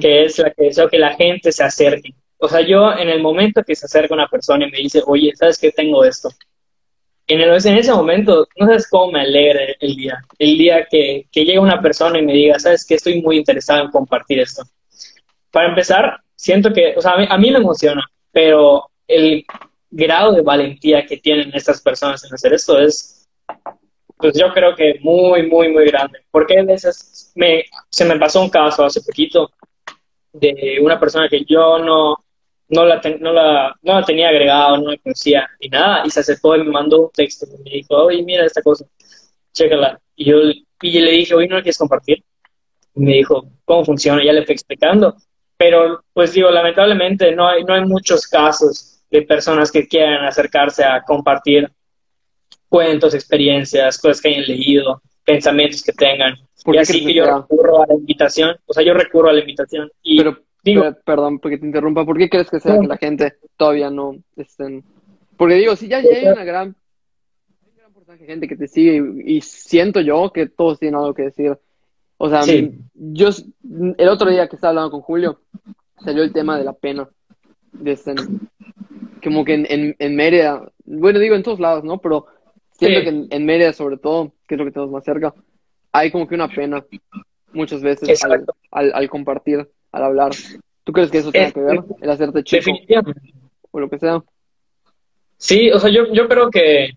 [0.00, 2.14] que es la que deseo que la gente se acerque.
[2.38, 5.32] O sea, yo en el momento que se acerca una persona y me dice, oye,
[5.36, 6.30] ¿sabes qué tengo esto?
[7.28, 10.18] En, el, en ese momento, no sabes cómo me alegra el día.
[10.38, 12.94] El día que, que llega una persona y me diga, ¿sabes qué?
[12.94, 14.62] Estoy muy interesado en compartir esto.
[15.50, 19.44] Para empezar, siento que, o sea, a mí, a mí me emociona, pero el
[19.90, 23.28] grado de valentía que tienen estas personas en hacer esto es,
[24.18, 26.20] pues yo creo que muy, muy, muy grande.
[26.30, 29.50] Porque a veces me, se me pasó un caso hace poquito
[30.32, 32.25] de una persona que yo no,
[32.68, 36.20] no la, no, la, no la tenía agregado, no la conocía ni nada, y se
[36.20, 38.84] acercó y me mandó un texto y me dijo, oye, mira esta cosa,
[39.52, 40.00] chécala.
[40.16, 40.36] Y yo
[40.82, 42.22] y le dije, oye, ¿no la quieres compartir?
[42.94, 44.24] Y me dijo, ¿cómo funciona?
[44.24, 45.16] Ya le fui explicando.
[45.56, 50.84] Pero, pues digo, lamentablemente no hay, no hay muchos casos de personas que quieran acercarse
[50.84, 51.70] a compartir
[52.68, 56.34] cuentos, experiencias, cosas que hayan leído, pensamientos que tengan.
[56.66, 59.90] Y así que yo recurro a la invitación, o sea, yo recurro a la invitación.
[60.02, 60.38] Y Pero
[61.04, 64.84] perdón, porque te interrumpa, ¿por qué crees que sea que la gente todavía no estén?
[65.36, 69.02] Porque digo, si ya, hay una gran, un gran porcentaje de gente que te sigue
[69.24, 71.58] y, siento yo que todos tienen algo que decir.
[72.18, 72.42] O sea,
[72.94, 73.28] yo
[73.62, 75.40] el otro día que estaba hablando con Julio,
[76.02, 77.08] salió el tema de la pena.
[77.72, 78.14] De este,
[79.22, 81.98] como que en, en, en Mérida, bueno, digo en todos lados, ¿no?
[81.98, 82.26] Pero
[82.72, 85.34] siento que en, en, Mérida sobre todo, que es lo que tenemos más cerca,
[85.92, 86.84] hay como que una pena
[87.52, 90.32] muchas veces al, al compartir al hablar.
[90.84, 91.80] ¿Tú crees que eso tiene que ver?
[92.00, 92.58] El hacerte chico.
[92.58, 93.32] Definitivamente.
[93.70, 94.22] O lo que sea.
[95.38, 96.90] Sí, o sea, yo, yo creo que,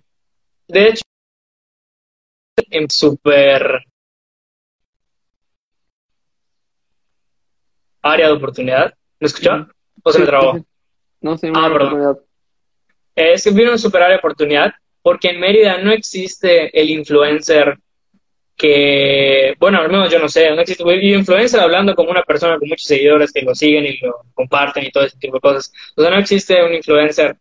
[0.67, 1.01] de hecho,
[2.69, 3.85] en súper
[8.01, 8.93] área de oportunidad.
[9.19, 9.67] ¿Me escuchó?
[10.03, 10.65] ¿O se me trabó?
[11.21, 12.19] No, sí, ah, perdón.
[13.15, 17.79] Es que vino en super área de oportunidad porque en Mérida no existe el influencer
[18.59, 22.67] que, bueno, al menos yo no sé, no existe influencer hablando como una persona con
[22.67, 25.71] muchos seguidores que lo siguen y lo comparten y todo ese tipo de cosas.
[25.95, 27.37] O sea, no existe un influencer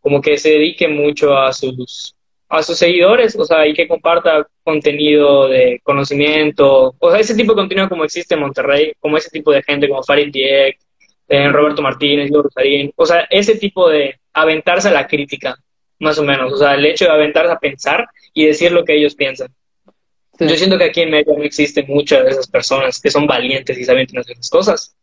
[0.00, 2.14] como que se dedique mucho a sus
[2.48, 7.52] a sus seguidores, o sea, y que comparta contenido de conocimiento, o sea, ese tipo
[7.52, 10.78] de contenido como existe en Monterrey, como ese tipo de gente como Farid Diek,
[11.28, 15.56] eh, Roberto Martínez, Diego Rosarín, o sea, ese tipo de aventarse a la crítica,
[15.98, 18.94] más o menos, o sea, el hecho de aventarse a pensar y decir lo que
[18.94, 19.48] ellos piensan.
[20.38, 23.78] Yo siento que aquí en medio no existen muchas de esas personas que son valientes
[23.78, 24.96] y saben hacer las cosas.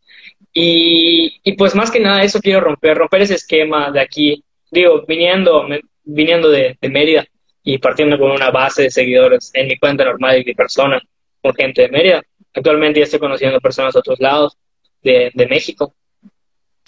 [0.52, 4.44] Y, y, pues más que nada eso quiero romper, romper ese esquema de aquí.
[4.70, 5.66] Digo, viniendo,
[6.04, 7.26] viniendo de, de Mérida
[7.62, 11.00] y partiendo con una base de seguidores en mi cuenta normal de mi persona,
[11.42, 12.22] con gente de Mérida.
[12.54, 14.56] Actualmente ya estoy conociendo personas de otros lados
[15.02, 15.94] de, de México.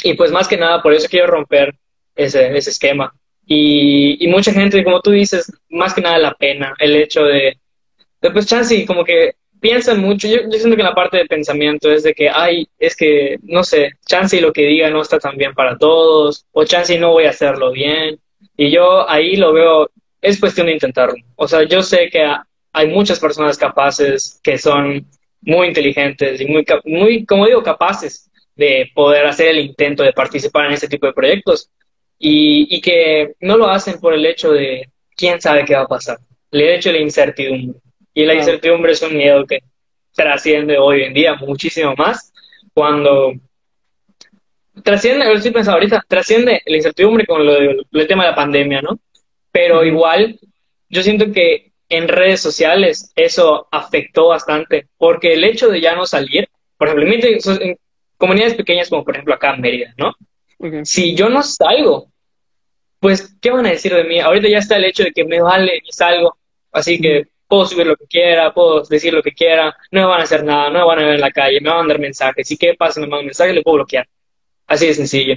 [0.03, 1.75] Y pues más que nada, por eso quiero romper
[2.15, 3.13] ese, ese esquema.
[3.47, 7.59] Y, y mucha gente, como tú dices, más que nada la pena, el hecho de,
[8.21, 12.15] pues Chansey como que piensan mucho, yo, siento que la parte de pensamiento es de
[12.15, 15.77] que, ay, es que, no sé, Chansey lo que diga no está tan bien para
[15.77, 18.19] todos, o Chansey no voy a hacerlo bien,
[18.57, 21.17] y yo ahí lo veo, es cuestión de intentarlo.
[21.37, 22.27] O sea, yo sé que
[22.73, 25.07] hay muchas personas capaces que son
[25.41, 30.67] muy inteligentes y muy, muy, como digo, capaces de poder hacer el intento de participar
[30.67, 31.71] en este tipo de proyectos
[32.19, 35.89] y, y que no lo hacen por el hecho de quién sabe qué va a
[35.89, 36.19] pasar,
[36.51, 37.81] el hecho la incertidumbre.
[38.17, 39.59] Y la incertidumbre es un miedo que
[40.15, 42.33] trasciende hoy en día muchísimo más
[42.73, 43.35] cuando
[44.83, 48.99] trasciende, estoy pensando ahorita, trasciende la incertidumbre con lo, del tema de la pandemia, ¿no?
[49.53, 50.41] Pero igual,
[50.89, 56.07] yo siento que en redes sociales eso afectó bastante, porque el hecho de ya no
[56.07, 56.49] salir,
[56.79, 57.07] por ejemplo,
[57.61, 57.77] en
[58.17, 60.15] comunidades pequeñas como por ejemplo acá en Mérida, ¿no?
[60.87, 62.09] Si yo no salgo,
[62.99, 64.21] pues, ¿qué van a decir de mí?
[64.21, 66.39] Ahorita ya está el hecho de que me vale y salgo,
[66.73, 70.21] así que puedo subir lo que quiera, puedo decir lo que quiera, no me van
[70.21, 71.99] a hacer nada, no me van a ver en la calle, me van a mandar
[71.99, 74.09] mensajes, y qué pasa, me mandan mensajes, le puedo bloquear.
[74.67, 75.35] Así de sencillo.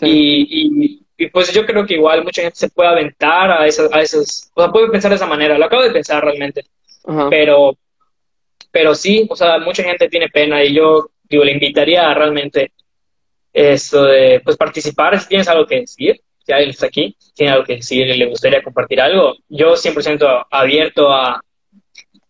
[0.00, 4.00] Y, y, pues yo creo que igual mucha gente se puede aventar a esas, a
[4.00, 6.64] esas, o sea, puede pensar de esa manera, lo acabo de pensar realmente,
[7.30, 7.76] pero,
[8.70, 12.72] pero sí, o sea, mucha gente tiene pena y yo, digo, le invitaría a realmente
[13.52, 17.66] eso de, pues participar, si tienes algo que decir, si alguien está aquí, tiene algo
[17.66, 21.42] que decir y le gustaría compartir algo, yo 100% abierto a,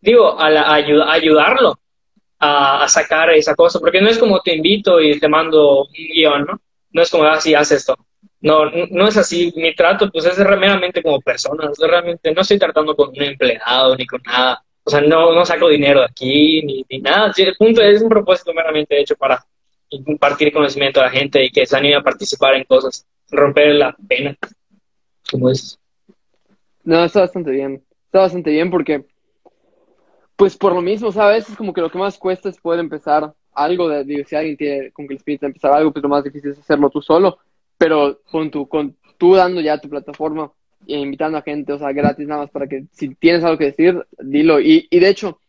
[0.00, 1.78] digo, a, a, ayudarlo
[2.40, 5.92] a, a, sacar esa cosa, porque no es como te invito y te mando un
[5.92, 6.61] guion, ¿no?
[6.90, 7.96] No es como, ah, sí, haz esto.
[8.40, 9.52] No, no es así.
[9.54, 11.70] Mi trato, pues, es realmente como persona.
[11.78, 14.64] Realmente no estoy tratando con un empleado ni con nada.
[14.83, 17.33] O sea, no, no saco dinero de aquí ni, ni nada.
[17.37, 19.44] el punto es un propósito meramente hecho para
[20.04, 23.96] compartir conocimiento a la gente y que se anime a participar en cosas, romper la
[24.08, 24.36] pena,
[25.30, 25.78] como es.
[26.84, 27.82] No, está bastante bien.
[28.06, 29.04] Está bastante bien porque,
[30.36, 31.48] pues por lo mismo, ¿sabes?
[31.48, 34.56] Es como que lo que más cuesta es poder empezar algo de, digo, si alguien
[34.56, 37.38] tiene con que el espíritu empezar algo, pues lo más difícil es hacerlo tú solo,
[37.76, 40.50] pero con tu, con tú dando ya tu plataforma
[40.86, 43.66] e invitando a gente, o sea, gratis nada más para que si tienes algo que
[43.66, 44.60] decir, dilo.
[44.60, 45.40] Y, y de hecho,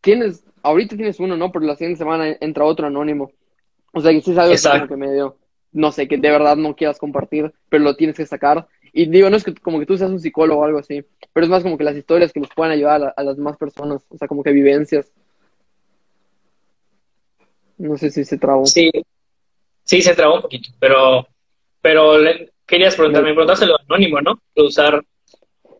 [0.00, 1.52] tienes, ahorita tienes uno, ¿no?
[1.52, 3.30] Pero la siguiente semana entra otro anónimo.
[3.92, 5.36] O sea, que si es algo que medio,
[5.76, 8.66] no sé, que de verdad no quieras compartir, pero lo tienes que sacar.
[8.92, 11.44] Y digo, no es que como que tú seas un psicólogo o algo así, pero
[11.44, 14.06] es más como que las historias que nos pueden ayudar a, a las demás personas,
[14.08, 15.12] o sea, como que vivencias.
[17.76, 18.64] No sé si se trabó.
[18.64, 18.90] Sí,
[19.84, 21.26] sí se trabó un poquito, pero,
[21.82, 22.14] pero
[22.64, 24.40] querías preguntarme, me preguntaste lo anónimo, ¿no?
[24.54, 25.04] De usar.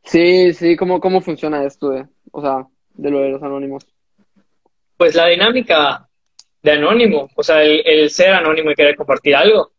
[0.05, 3.87] Sí, sí, ¿cómo, cómo funciona esto de, o sea, de lo de los anónimos?
[4.99, 6.07] Pues la dinámica
[6.67, 9.71] de anónimo, o sea, el, ser anónimo y querer compartir algo,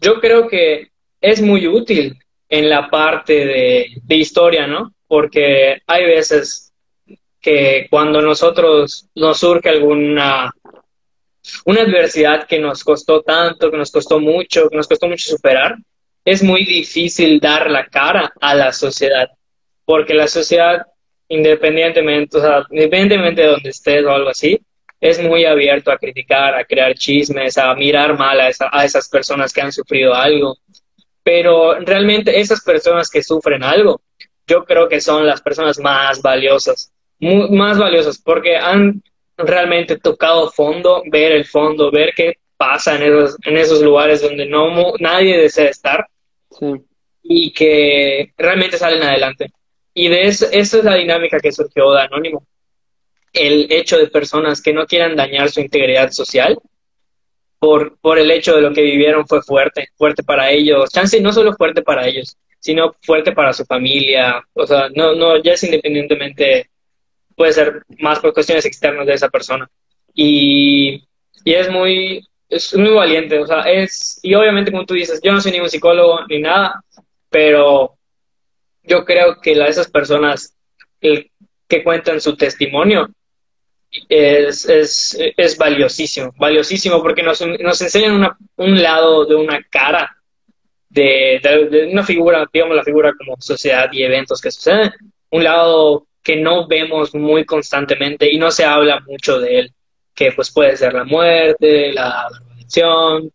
[0.00, 4.92] yo creo que es muy útil en la parte de, historia, ¿no?
[5.06, 6.72] Porque hay veces
[7.40, 10.50] que cuando nosotros nos surge alguna
[11.64, 15.76] una adversidad que nos costó tanto, que nos costó mucho, que nos costó mucho superar,
[16.24, 19.30] es muy difícil dar la cara a la sociedad,
[19.84, 20.84] porque la sociedad,
[21.28, 24.60] independientemente, o sea, independientemente de donde estés o algo así,
[25.08, 29.52] es muy abierto a criticar, a crear chismes, a mirar mal a, a esas personas
[29.52, 30.56] que han sufrido algo.
[31.22, 34.00] Pero realmente esas personas que sufren algo,
[34.46, 39.02] yo creo que son las personas más valiosas, más valiosas, porque han
[39.36, 44.46] realmente tocado fondo, ver el fondo, ver qué pasa en esos, en esos lugares donde
[44.46, 46.06] no nadie desea estar
[47.22, 49.50] y que realmente salen adelante.
[49.92, 52.46] Y de eso, esa es la dinámica que surgió de Anónimo.
[53.36, 56.58] El hecho de personas que no quieran dañar su integridad social
[57.58, 60.90] por, por el hecho de lo que vivieron fue fuerte, fuerte para ellos.
[60.90, 64.42] Chance no solo fuerte para ellos, sino fuerte para su familia.
[64.54, 66.70] O sea, no, no, ya es independientemente
[67.36, 69.68] puede ser más por cuestiones externas de esa persona.
[70.14, 71.04] Y,
[71.44, 75.32] y es muy, es muy valiente, o sea, es, y obviamente como tú dices, yo
[75.32, 76.82] no soy ningún psicólogo ni nada,
[77.28, 77.96] pero
[78.82, 80.54] yo creo que la, esas personas
[81.00, 83.10] que cuentan su testimonio
[84.08, 90.16] es, es, es valiosísimo, valiosísimo porque nos, nos enseñan una, un lado de una cara
[90.88, 94.92] de, de, de, una figura, digamos la figura como sociedad y eventos que suceden,
[95.30, 99.72] un lado que no vemos muy constantemente y no se habla mucho de él,
[100.14, 103.30] que pues puede ser la muerte, la drogadicción,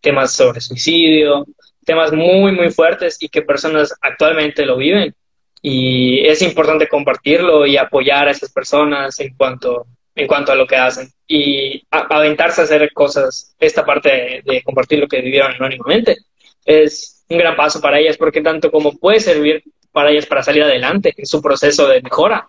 [0.00, 1.44] temas sobre suicidio,
[1.84, 5.14] temas muy, muy fuertes y que personas actualmente lo viven.
[5.62, 10.66] Y es importante compartirlo y apoyar a esas personas en cuanto, en cuanto a lo
[10.66, 11.08] que hacen.
[11.28, 16.16] Y aventarse a hacer cosas, esta parte de, de compartir lo que vivieron anónimamente,
[16.64, 20.62] es un gran paso para ellas porque tanto como puede servir para ellas para salir
[20.62, 22.48] adelante en su proceso de mejora.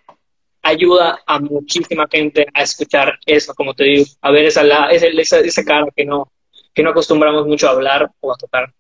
[0.62, 5.64] Ayuda a muchísima gente a escuchar eso, como te digo, a ver esa, esa, esa
[5.64, 6.32] cara que no,
[6.74, 8.74] que no acostumbramos mucho a hablar o a tocar.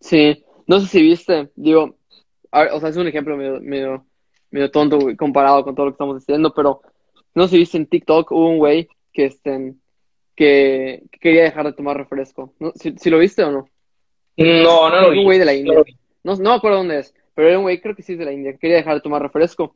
[0.00, 1.96] Sí, no sé si viste, digo,
[2.52, 4.06] o sea, es un ejemplo medio, medio,
[4.50, 6.80] medio tonto comparado con todo lo que estamos diciendo, pero
[7.38, 9.74] no sé si viste en TikTok hubo un güey que, este,
[10.34, 12.52] que, quería dejar de tomar refresco.
[12.58, 12.72] ¿No?
[12.74, 13.68] ¿Si, lo viste o no?
[14.36, 15.18] No, no lo vi.
[15.20, 15.82] Un güey de la India.
[16.24, 18.24] No, no me acuerdo dónde es, pero era un güey, creo que sí es de
[18.24, 19.74] la India, que quería dejar de tomar refresco.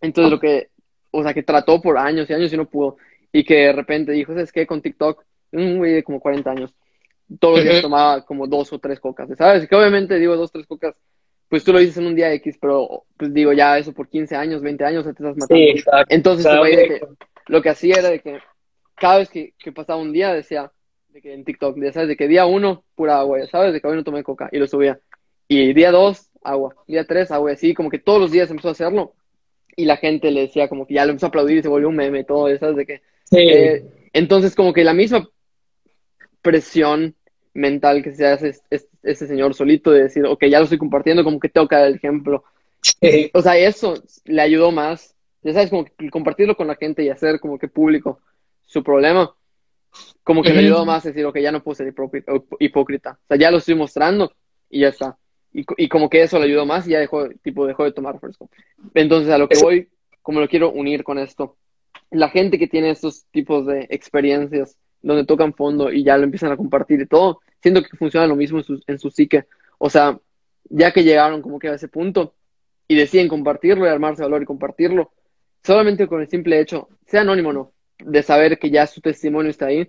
[0.00, 0.68] Entonces lo que,
[1.10, 2.98] o sea, que trató por años y años y no pudo.
[3.32, 4.66] Y que de repente dijo, ¿sabes qué?
[4.66, 6.74] Con TikTok, un güey de como 40 años,
[7.38, 9.68] todos los días tomaba como dos o tres cocas, ¿sabes?
[9.68, 10.94] Que obviamente digo dos o tres cocas,
[11.50, 14.36] pues tú lo dices en un día X, pero pues digo ya eso por 15
[14.36, 15.46] años, 20 años, estás matando.
[15.48, 16.14] Sí, exacto.
[16.14, 16.46] Entonces
[17.48, 18.38] lo que hacía era de que
[18.94, 20.70] cada vez que, que, pasaba un día decía,
[21.08, 22.08] de que en TikTok, ¿sabes?
[22.08, 23.72] De que día uno, pura agua, ¿sabes?
[23.72, 25.00] De que hoy no tomé coca y lo subía.
[25.48, 26.76] Y día dos, agua.
[26.86, 27.50] Día tres, agua.
[27.50, 29.14] Y así, como que todos los días empezó a hacerlo.
[29.74, 31.88] Y la gente le decía como que ya lo empezó a aplaudir y se volvió
[31.88, 33.02] un meme, todo eso, de que...
[33.32, 35.28] Eh, entonces, como que la misma
[36.42, 37.16] presión
[37.54, 38.54] mental que se hace
[39.02, 41.86] ese señor solito de decir, ok, ya lo estoy compartiendo, como que tengo que dar
[41.86, 42.44] el ejemplo.
[43.34, 45.14] O sea, eso le ayudó más.
[45.42, 48.20] Ya sabes, como que compartirlo con la gente y hacer como que público
[48.62, 49.34] su problema,
[50.22, 51.92] como que le ayudó más a decir, ok, ya no puedo ser
[52.58, 53.12] hipócrita.
[53.12, 54.32] O sea, ya lo estoy mostrando
[54.68, 55.16] y ya está.
[55.52, 58.20] Y, y como que eso le ayudó más y ya dejó, tipo, dejó de tomar
[58.20, 58.48] fresco.
[58.94, 59.88] Entonces, a lo que voy,
[60.22, 61.56] como lo quiero unir con esto,
[62.10, 66.52] la gente que tiene estos tipos de experiencias donde tocan fondo y ya lo empiezan
[66.52, 69.46] a compartir y todo, siento que funciona lo mismo en su, en su psique.
[69.78, 70.18] O sea,
[70.64, 72.34] ya que llegaron como que a ese punto
[72.88, 75.12] y deciden compartirlo y armarse valor y compartirlo,
[75.62, 79.50] solamente con el simple hecho, sea anónimo o no, de saber que ya su testimonio
[79.50, 79.88] está ahí,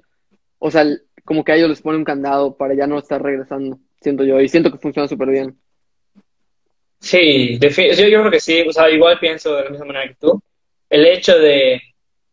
[0.60, 0.86] o sea,
[1.24, 4.40] como que a ellos les pone un candado para ya no estar regresando, siento yo,
[4.40, 5.58] y siento que funciona súper bien.
[7.00, 10.16] Sí, yo, yo creo que sí, o sea, igual pienso de la misma manera que
[10.20, 10.42] tú.
[10.88, 11.82] El hecho de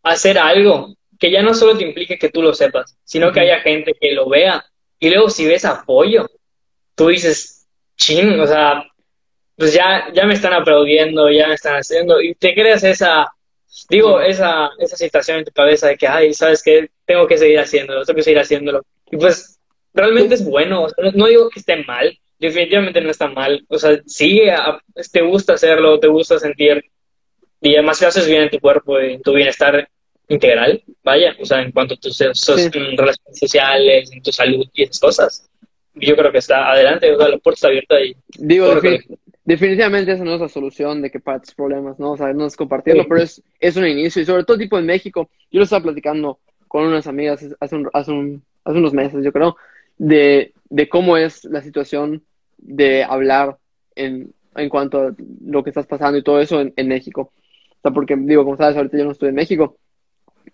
[0.02, 3.60] hacer algo que ya no solo te implique que tú lo sepas, sino que haya
[3.60, 4.64] gente que lo vea.
[5.00, 6.28] Y luego si ves apoyo,
[6.94, 8.84] tú dices, ching, o sea,
[9.56, 13.28] pues ya, ya me están aplaudiendo, ya me están haciendo, y te creas esa,
[13.88, 16.90] digo, esa, esa situación en tu cabeza de que, ay, ¿sabes qué?
[17.04, 18.82] Tengo que seguir haciéndolo, tengo que seguir haciéndolo.
[19.10, 19.58] Y pues
[19.94, 24.52] realmente es bueno, no, digo que esté mal, definitivamente no está mal, o sea, sigue,
[25.12, 26.84] te gusta hacerlo, te gusta sentir,
[27.60, 29.88] y además lo haces bien en tu cuerpo, en tu bienestar
[30.28, 35.00] integral, vaya, o sea, en cuanto a tus relaciones sociales, en tu salud y esas
[35.00, 35.50] cosas.
[35.94, 38.14] Yo creo que está adelante, o sea, la puerta está abierta y...
[38.38, 38.74] Digo,
[39.44, 42.12] definitivamente esa no es la solución de que para tus problemas, ¿no?
[42.12, 44.86] O sea, no es compartirlo, pero es, es un inicio y sobre todo tipo en
[44.86, 46.38] México, yo lo estaba platicando
[46.68, 49.56] con unas amigas hace, un, hace, un, hace unos meses, yo creo,
[49.96, 52.22] de, de cómo es la situación
[52.58, 53.56] de hablar
[53.96, 55.14] en, en cuanto a
[55.44, 57.32] lo que estás pasando y todo eso en, en México.
[57.70, 59.78] O sea, porque digo, como sabes, ahorita yo no estoy en México,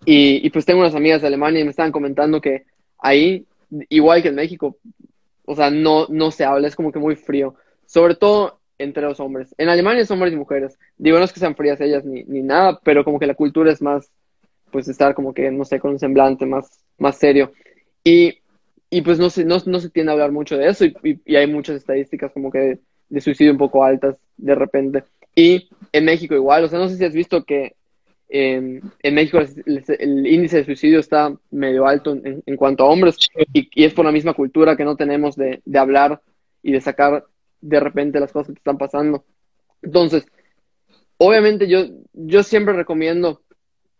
[0.05, 2.65] y, pues tengo unas amigas de Alemania y me estaban comentando que
[2.99, 3.45] ahí,
[3.89, 4.77] igual que en México,
[5.45, 7.55] o sea, no, no se habla, es como que muy frío.
[7.85, 9.53] Sobre todo entre los hombres.
[9.57, 10.77] En Alemania es hombres y mujeres.
[10.97, 13.71] Digo, no es que sean frías ellas ni, ni nada, pero como que la cultura
[13.71, 14.09] es más,
[14.71, 17.53] pues estar como que, no sé, con un semblante más, más serio.
[18.03, 18.39] Y,
[18.89, 21.47] y pues no se, no, no se tiende a hablar mucho de eso y, hay
[21.47, 22.79] muchas estadísticas como que
[23.09, 25.03] de, suicidio un poco altas de repente.
[25.35, 27.75] Y en México igual, o sea, no sé si has visto que
[28.27, 33.17] en México el, índice de suicidio está medio alto en, en cuanto a hombres
[33.53, 36.21] y, y, es por la misma cultura que no tenemos de, de, hablar
[36.63, 37.25] y de sacar
[37.61, 39.25] de repente las cosas que están pasando.
[39.81, 40.25] Entonces,
[41.17, 43.41] obviamente yo, yo siempre recomiendo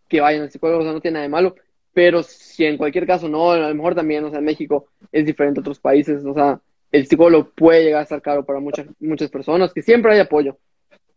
[0.07, 1.55] que vayan al psicólogo, o sea, no tiene nada de malo,
[1.93, 5.25] pero si en cualquier caso no, a lo mejor también, o sea, en México es
[5.25, 6.59] diferente a otros países, o sea,
[6.91, 10.57] el psicólogo puede llegar a ser caro para muchas, muchas personas, que siempre hay apoyo,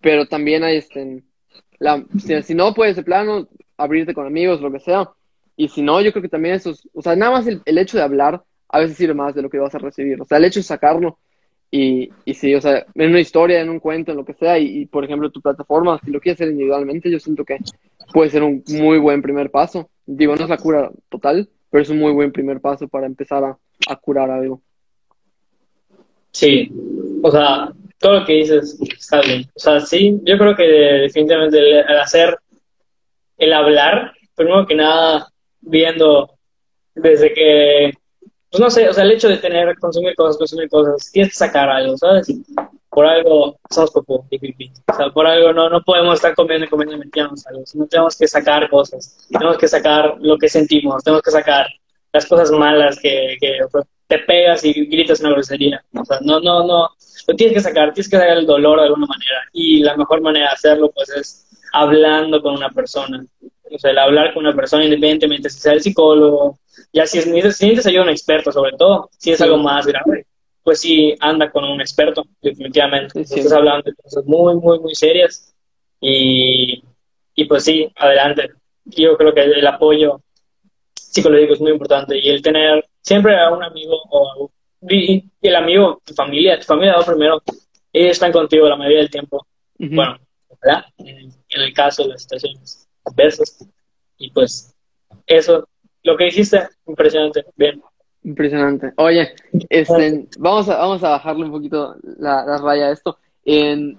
[0.00, 1.22] pero también hay este
[1.78, 2.04] la,
[2.42, 5.10] si, no puedes de plano abrirte con amigos, lo que sea.
[5.56, 7.78] Y si no, yo creo que también eso es, o sea, nada más el, el,
[7.78, 10.20] hecho de hablar a veces sirve más de lo que vas a recibir.
[10.20, 11.18] O sea, el hecho de sacarlo
[11.70, 14.58] y, y sí, o sea, en una historia, en un cuento, en lo que sea,
[14.58, 17.58] y, y, por ejemplo tu plataforma, si lo quieres hacer individualmente, yo siento que
[18.12, 19.90] puede ser un muy buen primer paso.
[20.06, 23.44] Digo, no es la cura total, pero es un muy buen primer paso para empezar
[23.44, 24.62] a, a curar algo.
[26.30, 26.70] Sí,
[27.22, 29.48] o sea, todo lo que dices está bien.
[29.54, 32.38] O sea, sí, yo creo que definitivamente el, hacer,
[33.36, 35.28] el hablar, primero que nada,
[35.60, 36.30] viendo
[36.94, 37.92] desde que,
[38.50, 41.38] pues no sé, o sea, el hecho de tener, consumir cosas, consumir cosas, tienes que
[41.38, 42.32] sacar algo, ¿sabes?
[42.88, 46.96] Por algo somos poco, o sea, por algo no, no podemos estar comiendo y comiendo
[46.96, 51.30] y metiéndonos algo, tenemos que sacar cosas, tenemos que sacar lo que sentimos, tenemos que
[51.30, 51.66] sacar
[52.12, 53.58] las cosas malas que, que
[54.08, 56.88] te pegas y gritas una grosería, o sea, no, no, no,
[57.28, 59.40] lo tienes que sacar, tienes que sacar el dolor de alguna manera.
[59.52, 63.24] Y la mejor manera de hacerlo, pues, es hablando con una persona.
[63.70, 66.58] O sea, el hablar con una persona, independientemente si sea el psicólogo,
[66.90, 69.86] ya si, es, si necesitas ayuda a un experto, sobre todo, si es algo más
[69.86, 70.26] grave,
[70.62, 73.20] pues sí, anda con un experto, definitivamente.
[73.20, 75.54] Estás hablando de cosas muy, muy, muy serias.
[76.00, 76.82] Y,
[77.34, 78.50] y pues sí, adelante.
[78.86, 80.22] Yo creo que el apoyo
[81.10, 84.50] psicológico es muy importante y el tener siempre a un amigo o
[84.82, 87.42] y, el amigo, tu familia, tu familia va primero,
[87.92, 89.46] ellos están contigo la mayoría del tiempo.
[89.78, 90.18] Bueno,
[90.62, 90.84] ¿verdad?
[90.98, 93.66] En, el caso de las situaciones adversas.
[94.18, 94.74] Y pues,
[95.26, 95.68] eso,
[96.02, 97.82] lo que hiciste, impresionante, bien.
[98.24, 98.92] Impresionante.
[98.96, 99.34] Oye,
[99.68, 103.18] este, vamos, a, vamos a bajarle un poquito la, la raya a esto.
[103.44, 103.98] En,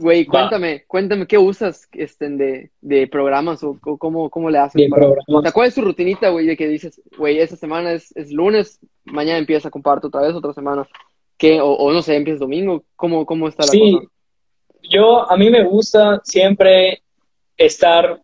[0.00, 4.88] Güey, cuéntame, cuéntame qué usas este, de, de programas o, cómo, cómo, le haces.
[4.88, 8.16] Para, o sea, ¿Cuál es tu rutinita, güey, de que dices, güey, esta semana es,
[8.16, 10.86] es lunes, mañana empieza a compartir otra vez, otra semana
[11.36, 11.60] ¿Qué?
[11.60, 12.84] O, no sé, empiezas domingo.
[12.94, 13.98] ¿Cómo, cómo está la sí,
[14.88, 17.02] Yo, a mí me gusta siempre
[17.56, 18.20] estar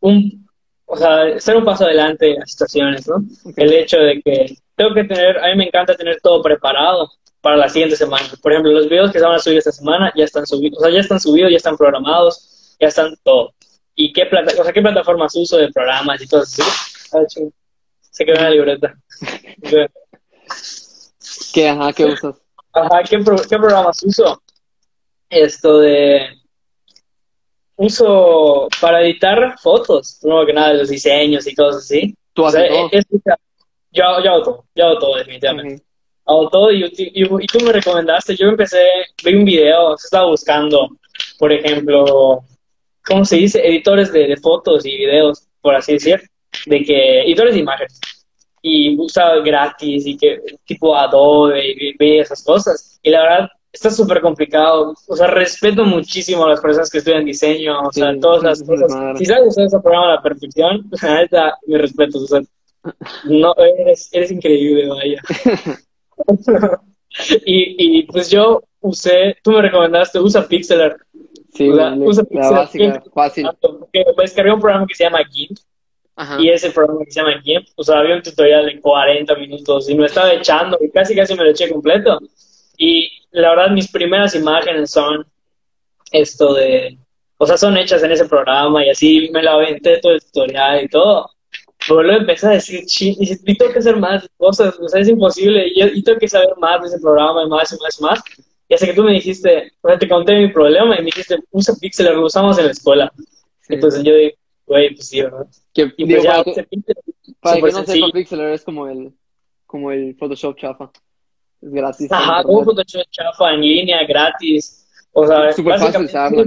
[0.00, 0.46] un,
[0.84, 3.16] o sea, estar un paso adelante en las situaciones, ¿no?
[3.56, 7.10] El hecho de que tengo que tener, a mí me encanta tener todo preparado
[7.44, 8.24] para la siguiente semana.
[8.40, 10.82] Por ejemplo, los videos que se van a subir esta semana ya están subidos, o
[10.82, 13.52] sea, ya están subidos, ya están programados, ya están todo.
[13.94, 16.62] ¿Y qué, plata, o sea, qué plataformas uso de programas y cosas así?
[17.12, 17.18] Ah,
[18.00, 18.94] se quedó en la libreta.
[21.52, 22.34] ¿Qué, ajá, qué usas?
[22.72, 24.42] Ajá, ¿qué, ¿qué programas uso?
[25.28, 26.28] Esto de
[27.76, 32.16] uso para editar fotos, no que nada, los diseños y cosas así.
[32.32, 32.90] ¿Tú haces todo?
[33.90, 35.84] yo, yo hago todo, yo hago todo definitivamente.
[36.26, 38.78] Hago todo y, y, tú me recomendaste, yo empecé,
[39.22, 40.88] vi un video, estaba buscando,
[41.38, 42.42] por ejemplo,
[43.04, 43.66] ¿cómo se dice?
[43.66, 46.22] Editores de, de fotos y videos, por así decir,
[46.66, 48.00] de que, editores de imágenes
[48.66, 51.62] y usa gratis y que tipo Adobe
[51.98, 52.98] y, esas cosas.
[53.02, 54.94] Y la verdad, está súper complicado.
[55.06, 58.90] O sea, respeto muchísimo a las personas que estudian diseño, o sea, todas las cosas.
[59.18, 62.18] Si sabes usar ese programa a la perfección, neta, mi respeto.
[62.18, 62.40] O sea,
[63.24, 65.20] no, eres, eres increíble, vaya.
[67.46, 70.96] y, y pues yo usé, tú me recomendaste, usa Pixelar.
[71.52, 72.52] Sí, usa, Pixelar.
[72.52, 73.48] La básica, fácil.
[74.18, 75.58] Descargué un programa que se llama GIMP
[76.38, 79.88] y ese programa que se llama GIMP, o sea, había un tutorial de 40 minutos
[79.88, 82.20] y me estaba echando y casi casi me lo eché completo.
[82.76, 85.26] Y la verdad, mis primeras imágenes son
[86.12, 86.98] esto de,
[87.36, 90.84] o sea, son hechas en ese programa y así me la aventé todo el tutorial
[90.84, 91.30] y todo.
[91.86, 95.66] Pero luego empecé a decir, y tengo que hacer más cosas, o sea, es imposible,
[95.68, 98.20] y, y tengo que saber más de ese programa y más y más y más.
[98.68, 101.38] Y hasta que tú me dijiste, o sea, te conté mi problema y me dijiste,
[101.50, 103.12] usa Pixel, lo usamos en la escuela.
[103.68, 105.46] Entonces yo dije, güey, pues sí, ¿verdad?
[105.72, 106.66] Que, y pues ya, para, que,
[107.40, 109.12] para que no sepa, Pixlr es como el,
[109.66, 110.90] como el Photoshop chafa.
[111.60, 112.12] Es gratis.
[112.12, 114.86] Ajá, como Photoshop chafa en línea, gratis.
[115.12, 116.44] O sea, es súper fácil usarlo,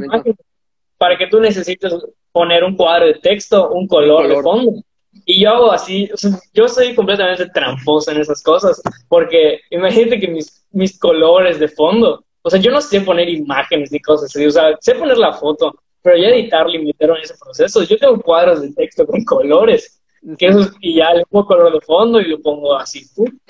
[0.98, 1.94] Para que tú necesites
[2.32, 4.84] poner un cuadro de texto, un color, de fondo.
[5.30, 10.22] Y yo hago así, o sea, yo soy completamente tramposo en esas cosas, porque imagínate
[10.22, 14.34] que mis, mis colores de fondo, o sea, yo no sé poner imágenes ni cosas
[14.34, 17.84] así, o sea, sé poner la foto, pero ya editarlo y meterlo en ese proceso,
[17.84, 20.02] yo tengo cuadros de texto con colores,
[20.38, 20.50] que
[20.80, 23.04] y ya le pongo color de fondo y lo pongo así,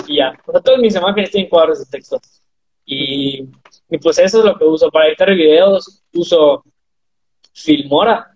[0.07, 0.35] y ya.
[0.47, 2.19] O sea, todas mis imágenes tienen cuadros de texto.
[2.85, 3.47] Y,
[3.89, 4.89] y pues eso es lo que uso.
[4.89, 6.63] Para editar videos uso
[7.53, 8.31] Filmora,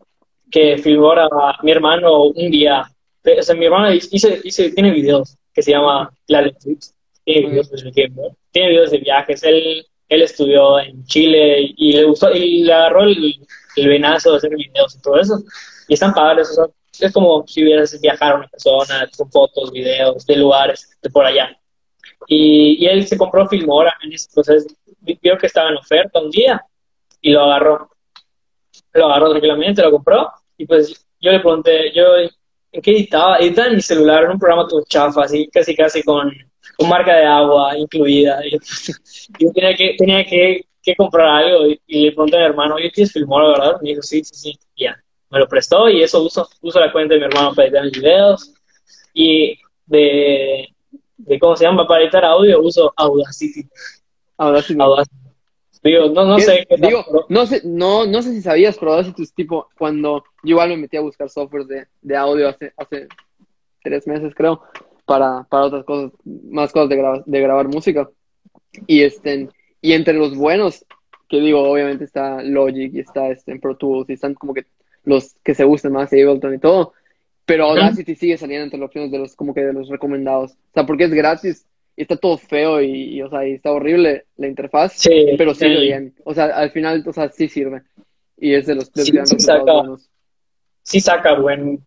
[0.50, 1.28] que Filmora,
[1.64, 2.91] mi hermano un día,
[3.24, 6.50] o sea, mi hermano hice, tiene videos que se llama La
[7.24, 7.84] tiene videos, pues,
[8.52, 13.04] tiene videos de viajes, él, él estudió en Chile y le gustó, y le agarró
[13.04, 13.36] el,
[13.76, 15.44] el venazo de hacer videos y todo eso.
[15.88, 16.66] Y están padres, o sea,
[17.08, 21.26] es como si hubieras viajado a una persona con fotos, videos de lugares de por
[21.26, 21.58] allá.
[22.28, 24.68] Y, y él se compró Filmora en ese proceso,
[25.00, 26.64] vio que estaba en oferta un día
[27.22, 27.90] y lo agarró.
[28.94, 32.04] Lo agarró tranquilamente, lo compró y pues yo le pregunté, yo,
[32.72, 33.38] ¿en qué editaba?
[33.38, 36.32] Editaba en mi celular, en un programa todo chafa, así casi casi con,
[36.78, 38.40] con marca de agua incluida.
[38.46, 38.52] Y
[39.40, 42.92] yo tenía que, tenía que que comprar algo y, le pregunté a mi hermano, oye,
[42.92, 43.82] ¿tienes Filmora, verdad?
[43.82, 44.96] Me dijo, sí, sí, sí, ya.
[45.30, 47.94] Me lo prestó y eso uso, uso la cuenta de mi hermano para editar mis
[47.94, 48.54] videos
[49.14, 50.68] y de,
[51.18, 51.88] de ¿cómo se llama?
[51.88, 53.68] Para editar audio uso Audacity.
[54.38, 54.82] Audacity.
[54.82, 55.21] Audacity.
[55.84, 56.66] Digo, no, no sé.
[56.70, 60.52] Qué digo, no sé, no, no sé si sabías, pero Audacity es tipo, cuando yo
[60.52, 63.08] igual me metí a buscar software de, de audio hace, hace
[63.84, 64.62] tres meses, creo,
[65.06, 68.10] para, para otras cosas, más cosas de, de grabar música.
[68.86, 69.50] Y este,
[69.82, 70.86] y entre los buenos,
[71.28, 74.66] que digo, obviamente está Logic y está este, Pro Tools y están como que
[75.04, 76.94] los que se gustan más, Ableton y todo.
[77.46, 80.52] Pero Audacity sigue saliendo entre las opciones de los, como que de los recomendados.
[80.52, 81.66] O sea, porque es gratis
[82.02, 85.04] y está todo feo y, o sea, y está horrible la interfaz,
[85.38, 86.16] pero sirve bien.
[86.26, 87.84] O sea, al final, o sea, sí sirve.
[88.38, 90.10] Y es de los, de sí, sí saca, buenos.
[90.82, 91.86] Sí saca buen,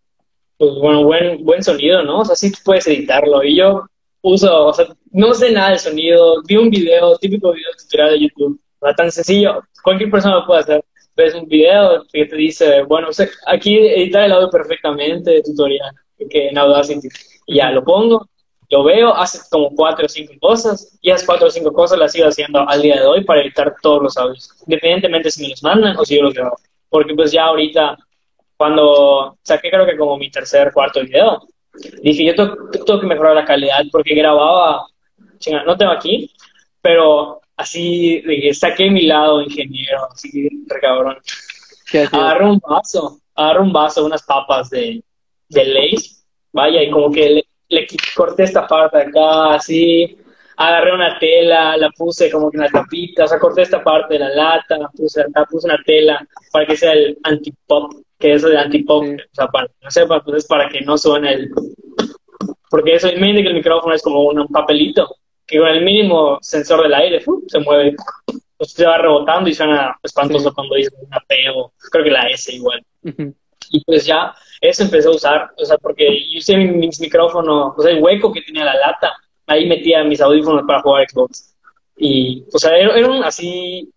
[0.56, 2.20] pues, bueno, buen, buen sonido, ¿no?
[2.20, 3.42] O sea, sí puedes editarlo.
[3.42, 3.86] Y yo
[4.20, 8.20] uso, o sea, no sé nada de sonido, vi un video, típico video tutorial de
[8.20, 10.84] YouTube, no tan sencillo, cualquier persona lo puede hacer.
[11.16, 13.08] Ves un video que te dice, bueno,
[13.48, 15.90] aquí editar el audio perfectamente, tutorial,
[16.30, 17.08] que en Audacity,
[17.46, 18.28] y ya lo pongo,
[18.70, 22.12] lo veo, hace como cuatro o cinco cosas, y esas cuatro o cinco cosas las
[22.12, 25.62] sigo haciendo al día de hoy para editar todos los audios, independientemente si me los
[25.62, 26.56] mandan o si yo los grabo.
[26.88, 27.96] Porque pues ya ahorita,
[28.56, 31.46] cuando saqué creo que como mi tercer, cuarto video,
[32.02, 34.86] dije, yo tengo, que mejorar la calidad porque grababa,
[35.38, 36.30] chinga, no tengo aquí,
[36.80, 41.18] pero así, de saqué mi lado ingeniero, así, recabrón.
[42.12, 45.02] Agarré un vaso, agarré un vaso, unas papas de,
[45.48, 47.44] de Lace, vaya, y como que
[47.74, 50.16] le, corté esta parte de acá, así,
[50.56, 54.14] agarré una tela, la puse como que en la tapita, o sea, corté esta parte
[54.14, 58.58] de la lata, puse, puse una tela para que sea el anti-pop, que eso de
[58.58, 61.50] anti-pop, o sea, para que no sepa, pues es para que no suene el...
[62.70, 65.16] Porque eso, imagínate que el micrófono es como un, papelito,
[65.46, 67.94] que con el mínimo sensor del aire se mueve,
[68.56, 72.28] pues se va rebotando y suena espantoso cuando dice una P o creo que la
[72.28, 72.82] S igual.
[73.70, 77.82] Y pues ya, eso empecé a usar, o sea, porque yo usé mis micrófonos, o
[77.82, 79.12] sea, el hueco que tenía la lata,
[79.46, 81.54] ahí metía mis audífonos para jugar Xbox.
[81.96, 83.90] Y, o sea, era, un así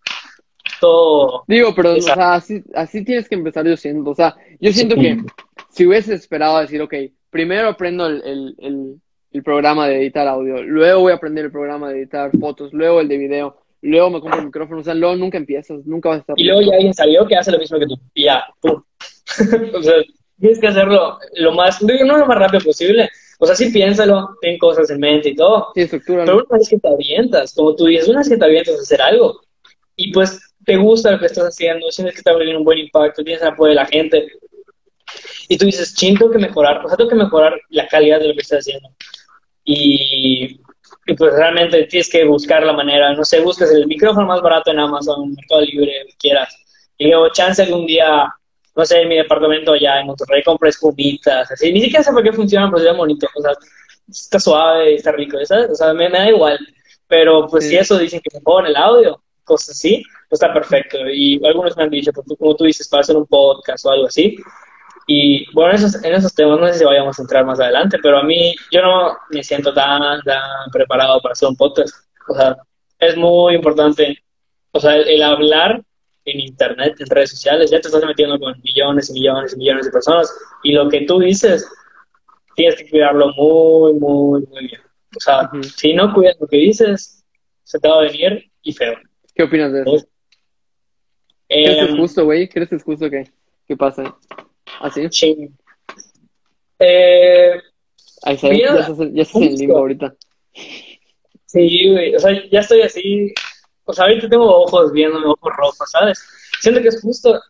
[0.80, 1.44] todo.
[1.46, 4.10] Digo, pero, o sea, así, así tienes que empezar yo siento.
[4.10, 5.18] O sea, yo siento que
[5.70, 6.94] si hubieses esperado a decir, ok,
[7.30, 8.22] primero aprendo el,
[8.58, 9.00] el,
[9.32, 13.00] el, programa de editar audio, luego voy a aprender el programa de editar fotos, luego
[13.00, 16.18] el de video, luego me compro el micrófono, o sea, luego nunca empiezas, nunca vas
[16.18, 16.34] a estar.
[16.38, 18.82] Y luego ya alguien salió que hace lo mismo que tú, y ya, pum.
[19.74, 19.94] o sea,
[20.38, 24.58] tienes que hacerlo lo más, no lo más rápido posible, o sea, sí piénsalo, ten
[24.58, 25.68] cosas en mente y todo.
[25.74, 26.24] Sí, estructura.
[26.24, 28.82] Pero una vez que te avientas, como tú dices, una vez que te avientas a
[28.82, 29.40] hacer algo
[29.96, 33.22] y pues te gusta lo que estás haciendo, sientes que está teniendo un buen impacto,
[33.22, 34.26] tienes el apoyo de la gente
[35.48, 38.28] y tú dices, ching, tengo que mejorar, o sea, tengo que mejorar la calidad de
[38.28, 38.90] lo que estoy haciendo.
[39.64, 40.60] Y,
[41.06, 44.70] y pues realmente tienes que buscar la manera, no sé, buscas el micrófono más barato
[44.70, 46.54] en Amazon, Mercado Libre, lo que quieras.
[46.98, 48.30] Y luego, chance un día
[48.78, 52.22] no sé, en mi departamento allá en Monterrey compré espumitas, así, ni siquiera sé por
[52.22, 53.50] qué funcionan, pero se bonito, o sea,
[54.08, 55.70] está suave, está rico, ¿sabes?
[55.70, 56.56] O sea, me, da igual,
[57.08, 61.44] pero pues si eso dicen que en el audio, cosas así, pues está perfecto, y
[61.44, 64.36] algunos me han dicho, pues, como tú dices, para hacer un podcast o algo así,
[65.08, 67.98] y bueno, en esos, en esos temas no sé si vayamos a entrar más adelante,
[68.00, 71.96] pero a mí, yo no me siento tan, tan preparado para hacer un podcast,
[72.28, 72.56] o sea,
[73.00, 74.22] es muy importante,
[74.70, 75.82] o sea, el hablar
[76.30, 79.86] en internet, en redes sociales, ya te estás metiendo con millones y millones y millones
[79.86, 81.68] de personas y lo que tú dices,
[82.54, 84.80] tienes que cuidarlo muy, muy, muy bien.
[85.16, 87.24] O sea, si no cuidas lo que dices,
[87.64, 88.94] se te va a venir y feo.
[89.34, 90.08] ¿Qué opinas de eso?
[91.48, 92.48] ¿Crees que es em, justo, güey?
[92.48, 93.30] ¿Crees que es justo que,
[93.66, 94.04] que pase
[94.80, 95.08] así?
[95.10, 95.50] Sí.
[96.78, 97.60] Eh,
[98.22, 98.74] Ahí está, ya,
[99.12, 100.14] ya estás en limbo ahorita.
[101.46, 103.32] Sí, güey, o sea, ya estoy así
[103.88, 106.22] o sea, ahorita tengo ojos viéndome, ojos rojos, ¿sabes?
[106.60, 107.40] Siento que es justo.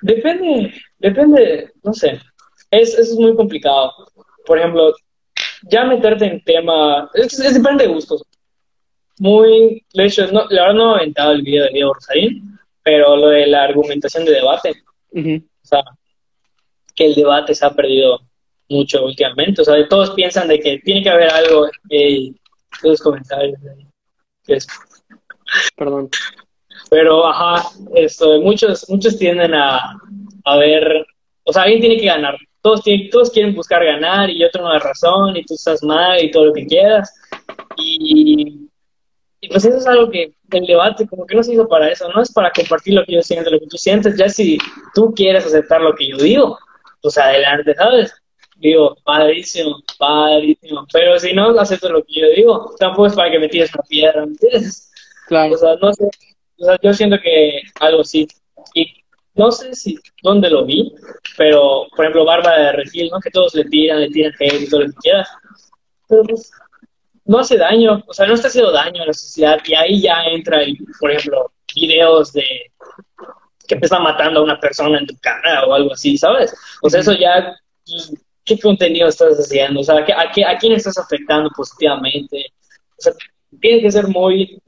[0.00, 2.20] Depende, depende, no sé.
[2.70, 3.92] Es, es muy complicado.
[4.46, 4.94] Por ejemplo,
[5.62, 7.10] ya meterte en tema.
[7.14, 8.22] Es, depende de gustos.
[9.18, 9.84] Muy.
[9.92, 13.28] De hecho, no, la verdad no he aventado el video de Diego Rosarín, pero lo
[13.30, 14.84] de la argumentación de debate.
[15.12, 15.82] O sea,
[16.94, 18.20] que el debate se ha perdido
[18.68, 19.62] mucho últimamente.
[19.62, 21.66] O sea, todos piensan de que tiene que haber algo.
[21.90, 22.30] Eh,
[22.82, 23.58] los comentarios.
[25.76, 26.08] Perdón.
[26.90, 29.98] Pero, ajá, esto, muchos, muchos tienden a,
[30.44, 31.06] a ver,
[31.44, 32.36] o sea, alguien tiene que ganar.
[32.60, 36.30] Todos, todos quieren buscar ganar y otro no da razón y tú estás mal y
[36.30, 37.12] todo lo que quieras.
[37.76, 38.68] Y,
[39.40, 42.08] y pues eso es algo que el debate como que no se hizo para eso,
[42.12, 44.58] no es para compartir lo que yo siento, lo que tú sientes, ya si
[44.94, 46.58] tú quieres aceptar lo que yo digo,
[47.02, 48.12] pues adelante, ¿sabes?
[48.56, 50.86] Digo, padrísimo, padrísimo.
[50.92, 53.84] Pero si no acepto lo que yo digo, tampoco es para que me tires una
[53.84, 54.90] piedra, ¿me entiendes?
[55.28, 55.54] Claro.
[55.54, 56.04] O sea, no sé,
[56.58, 58.26] o sea, yo siento que algo sí.
[58.74, 59.04] Y
[59.34, 60.94] no sé si dónde lo vi,
[61.36, 63.20] pero, por ejemplo, Bárbara de Regil, ¿no?
[63.20, 65.28] Que todos le tiran, le tiran hate y todo lo que quieras.
[66.08, 66.50] Pero pues,
[67.24, 69.58] no hace daño, o sea, no está haciendo daño a la sociedad.
[69.66, 72.44] Y ahí ya entra, el, por ejemplo, videos de
[73.68, 76.54] que empiezan matando a una persona en tu cara o algo así, ¿sabes?
[76.82, 77.56] O sea, eso ya
[78.46, 82.46] qué contenido estás haciendo, o sea, ¿a, qué, a quién estás afectando positivamente.
[82.96, 83.12] O sea,
[83.60, 84.62] tiene que ser muy,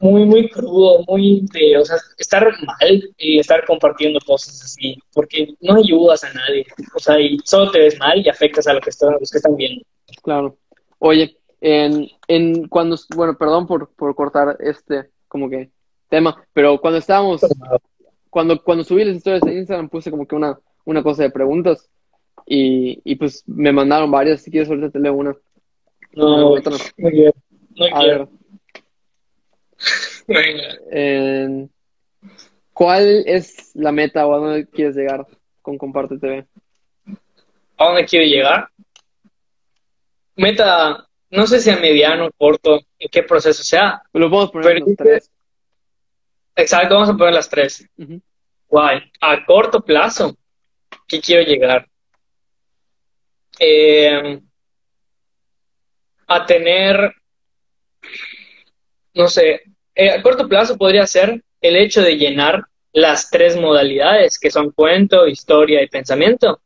[0.00, 1.46] muy, muy crudo, muy
[1.78, 6.98] o sea, estar mal y estar compartiendo cosas así, porque no ayudas a nadie, o
[6.98, 8.90] sea, y solo te ves mal y afectas a, lo que
[9.20, 9.84] los que están viendo.
[10.22, 10.58] Claro.
[10.98, 15.70] Oye, en, en cuando, bueno, perdón por, por cortar este, como que,
[16.08, 17.42] tema, pero cuando estábamos,
[18.28, 21.88] cuando, cuando subí las historias de Instagram puse como que una, una cosa de preguntas
[22.46, 25.36] y, y pues me mandaron varias, si quieres ahorita te leo una.
[26.12, 26.54] No, no.
[26.56, 27.10] No
[28.00, 28.30] quiero.
[32.72, 35.26] ¿Cuál es la meta o a dónde quieres llegar
[35.62, 36.46] con Comparte TV?
[37.76, 38.68] ¿A dónde quiero llegar?
[40.36, 44.02] Meta, no sé si a mediano, corto, en qué proceso sea.
[44.12, 45.30] Lo podemos poner las tres.
[46.54, 47.88] Exacto, vamos a poner las tres.
[48.68, 49.10] Guay.
[49.20, 50.36] A corto plazo,
[51.06, 51.87] ¿qué quiero llegar?
[53.58, 54.40] Eh,
[56.26, 57.14] a tener,
[59.14, 59.62] no sé,
[59.94, 64.70] eh, a corto plazo podría ser el hecho de llenar las tres modalidades que son
[64.70, 66.60] cuento, historia y pensamiento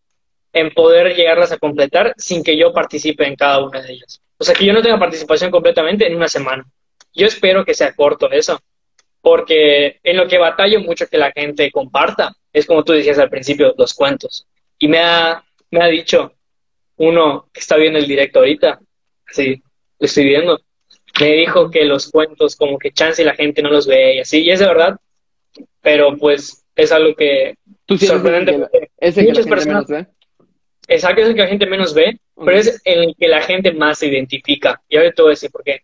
[0.53, 4.21] en poder llegarlas a completar sin que yo participe en cada una de ellas.
[4.37, 6.65] O sea, que yo no tenga participación completamente en una semana.
[7.15, 8.61] Yo espero que sea corto eso,
[9.21, 13.31] porque en lo que batallo mucho que la gente comparta es como tú decías al
[13.31, 14.47] principio, los cuentos.
[14.79, 16.35] Y me ha, me ha dicho
[17.03, 18.81] uno que está viendo el directo ahorita,
[19.27, 19.63] sí,
[19.99, 20.61] lo estoy viendo,
[21.21, 24.43] me dijo que los cuentos como que chance la gente no los ve y así,
[24.43, 24.97] y es de verdad,
[25.81, 27.55] pero pues es algo que
[27.87, 30.07] ¿Tú sorprendentemente muchas personas ve?
[30.89, 33.99] Exacto, es el que la gente menos ve, pero es el que la gente más
[33.99, 34.81] se identifica.
[34.89, 35.83] Y ahora te voy a decir por qué.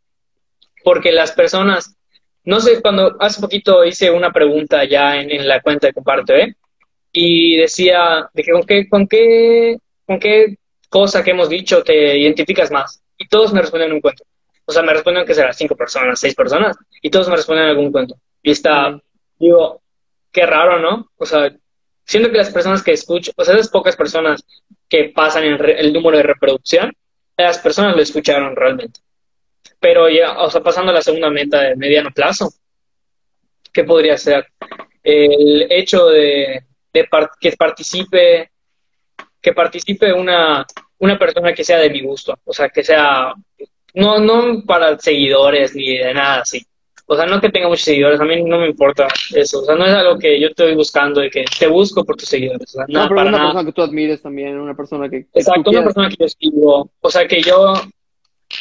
[0.85, 1.97] Porque las personas,
[2.45, 6.55] no sé, cuando hace poquito hice una pregunta ya en, la cuenta de Comparte, ¿eh?
[7.13, 10.57] y decía de que con qué, con qué, con qué
[10.89, 13.03] cosa que hemos dicho te identificas más.
[13.17, 14.25] Y todos me responden un cuento.
[14.65, 17.91] O sea, me responden que será cinco personas, seis personas, y todos me responden algún
[17.91, 18.17] cuento.
[18.43, 19.01] Y está,
[19.39, 19.81] digo,
[20.31, 21.11] qué raro, ¿no?
[21.17, 21.51] O sea,
[22.05, 24.45] siento que las personas que escucho, o sea, esas pocas personas
[24.89, 26.93] que pasan el, el número de reproducción,
[27.37, 29.01] las personas lo escucharon realmente.
[29.81, 32.53] Pero ya, o sea, pasando a la segunda meta de mediano plazo,
[33.73, 34.47] ¿qué podría ser?
[35.03, 37.09] El hecho de, de
[37.41, 38.51] que participe,
[39.41, 40.67] que participe una,
[40.99, 43.33] una persona que sea de mi gusto, o sea, que sea,
[43.95, 46.67] no, no para seguidores ni de nada así,
[47.11, 49.61] o sea, no que tenga muchos seguidores, a mí no me importa eso.
[49.61, 52.29] O sea, no es algo que yo estoy buscando, de que te busco por tus
[52.29, 52.69] seguidores.
[52.69, 55.27] O sea, no, pero una persona que tú admires también, una persona que.
[55.33, 56.91] Exacto, una persona que yo escribo.
[57.01, 57.73] O sea, que yo.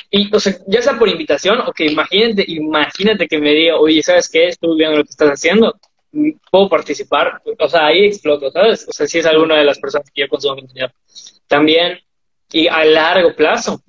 [0.10, 4.02] Y, o sea, ya sea por invitación o que imagínate, imagínate que me diga, oye,
[4.02, 4.48] ¿sabes qué?
[4.48, 5.76] Estuve viendo lo que estás haciendo,
[6.52, 7.42] puedo participar.
[7.60, 8.88] O sea, ahí exploto, ¿sabes?
[8.88, 10.92] O sea, si es alguna de las personas que yo consumo contenido.
[11.48, 12.00] También,
[12.52, 13.82] y a largo plazo,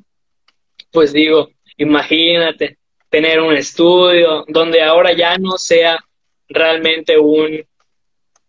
[0.91, 5.99] pues digo, imagínate, tener un estudio, donde ahora ya no sea
[6.49, 7.65] realmente un,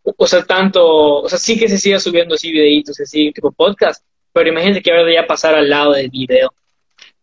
[0.03, 4.03] o sea, tanto, o sea, sí que se siga subiendo así videitos, así tipo podcast,
[4.33, 6.53] pero imagínate que ahora ya pasar al lado del video,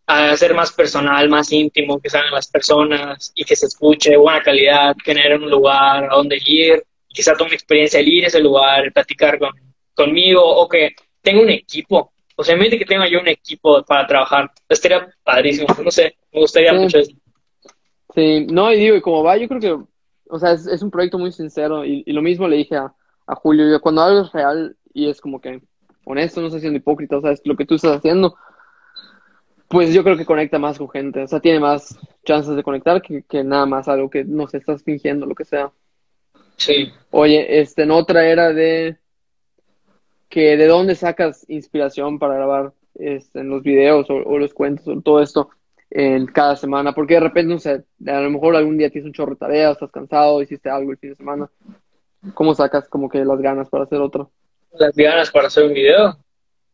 [0.07, 4.43] a hacer más personal, más íntimo, que salgan las personas y que se escuche, buena
[4.43, 8.93] calidad, tener un lugar a donde ir, quizá tome experiencia al ir a ese lugar,
[8.93, 9.51] platicar con,
[9.95, 14.07] conmigo, o que tenga un equipo, o sea, en que tenga yo un equipo para
[14.07, 17.13] trabajar, estaría padrísimo, no sé, me gustaría mucho eso.
[18.15, 19.85] Sí, no, y digo, y como va, yo creo que,
[20.29, 22.95] o sea, es, un proyecto muy sincero y, lo mismo le dije a,
[23.37, 25.61] Julio, yo, cuando algo es real y es como que
[26.05, 28.37] honesto, no estás siendo hipócrita, o sea, es lo que tú estás haciendo,
[29.69, 33.03] pues yo creo que conecta más con gente, o sea, tiene más chances de conectar
[33.03, 35.73] que, nada más algo que no se estás fingiendo, lo que sea.
[36.57, 36.91] Sí.
[37.11, 38.97] Oye, este, en otra era de
[40.29, 44.89] que de dónde sacas inspiración para grabar este, en los videos o, o los cuentos
[44.89, 45.51] o todo esto
[45.91, 49.13] en cada semana, porque de repente, no sé, a lo mejor algún día tienes un
[49.13, 51.51] chorro de tareas, estás cansado, hiciste algo el fin de semana.
[52.35, 54.31] ¿Cómo sacas como que las ganas para hacer otro?
[54.73, 56.17] Las ganas para hacer un video.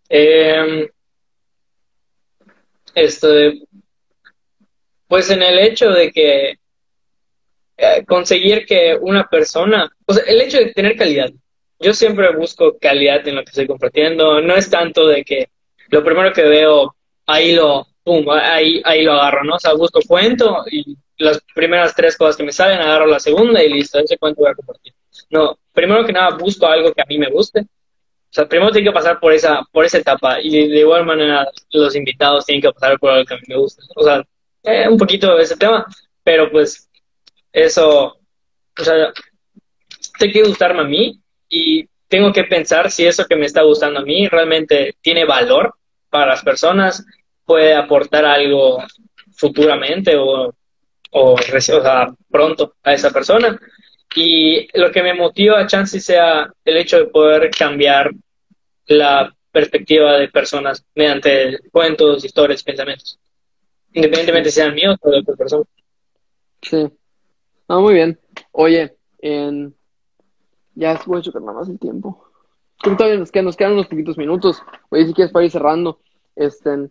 [0.08, 0.90] Eh,
[2.94, 3.28] esto
[5.08, 6.54] pues en el hecho de que
[7.76, 11.30] eh, conseguir que una persona, o sea, el hecho de tener calidad.
[11.78, 14.40] Yo siempre busco calidad en lo que estoy compartiendo.
[14.40, 15.50] No es tanto de que
[15.88, 16.94] lo primero que veo,
[17.26, 19.56] ahí lo, pum, ahí, ahí lo agarro, ¿no?
[19.56, 23.62] O sea, busco cuento y las primeras tres cosas que me salen, agarro la segunda
[23.62, 24.94] y listo, ese cuento voy a compartir.
[25.30, 27.66] No, primero que nada busco algo que a mí me guste.
[28.32, 31.46] O sea, primero tengo que pasar por esa, por esa etapa y de igual manera
[31.70, 33.82] los invitados tienen que pasar por algo que a mí me guste.
[33.94, 34.24] O sea,
[34.62, 35.86] eh, un poquito ese tema,
[36.24, 36.88] pero pues
[37.52, 38.16] eso,
[38.78, 39.12] o sea,
[40.18, 44.00] tiene que gustarme a mí y tengo que pensar si eso que me está gustando
[44.00, 45.74] a mí realmente tiene valor
[46.08, 47.04] para las personas
[47.44, 48.82] puede aportar algo
[49.34, 50.54] futuramente o,
[51.10, 51.36] o,
[52.30, 53.60] pronto a esa persona.
[54.14, 58.10] Y lo que me motiva a Chansey sea el hecho de poder cambiar
[58.86, 63.18] la perspectiva de personas mediante cuentos, historias, pensamientos.
[63.92, 65.64] Independientemente sean míos o de otra persona.
[66.62, 66.88] Sí.
[67.68, 68.18] Ah, muy bien.
[68.52, 69.74] Oye, en...
[70.74, 72.26] ya voy a chocar nada más el tiempo.
[72.82, 74.62] todavía nos quedan, nos quedan unos poquitos minutos.
[74.90, 76.00] Oye, si quieres para ir cerrando.
[76.34, 76.90] Este,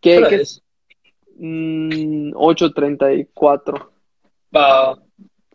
[0.00, 0.62] ¿Qué, qué es?
[1.38, 3.88] Mm, 8.34.
[4.52, 5.05] Wow.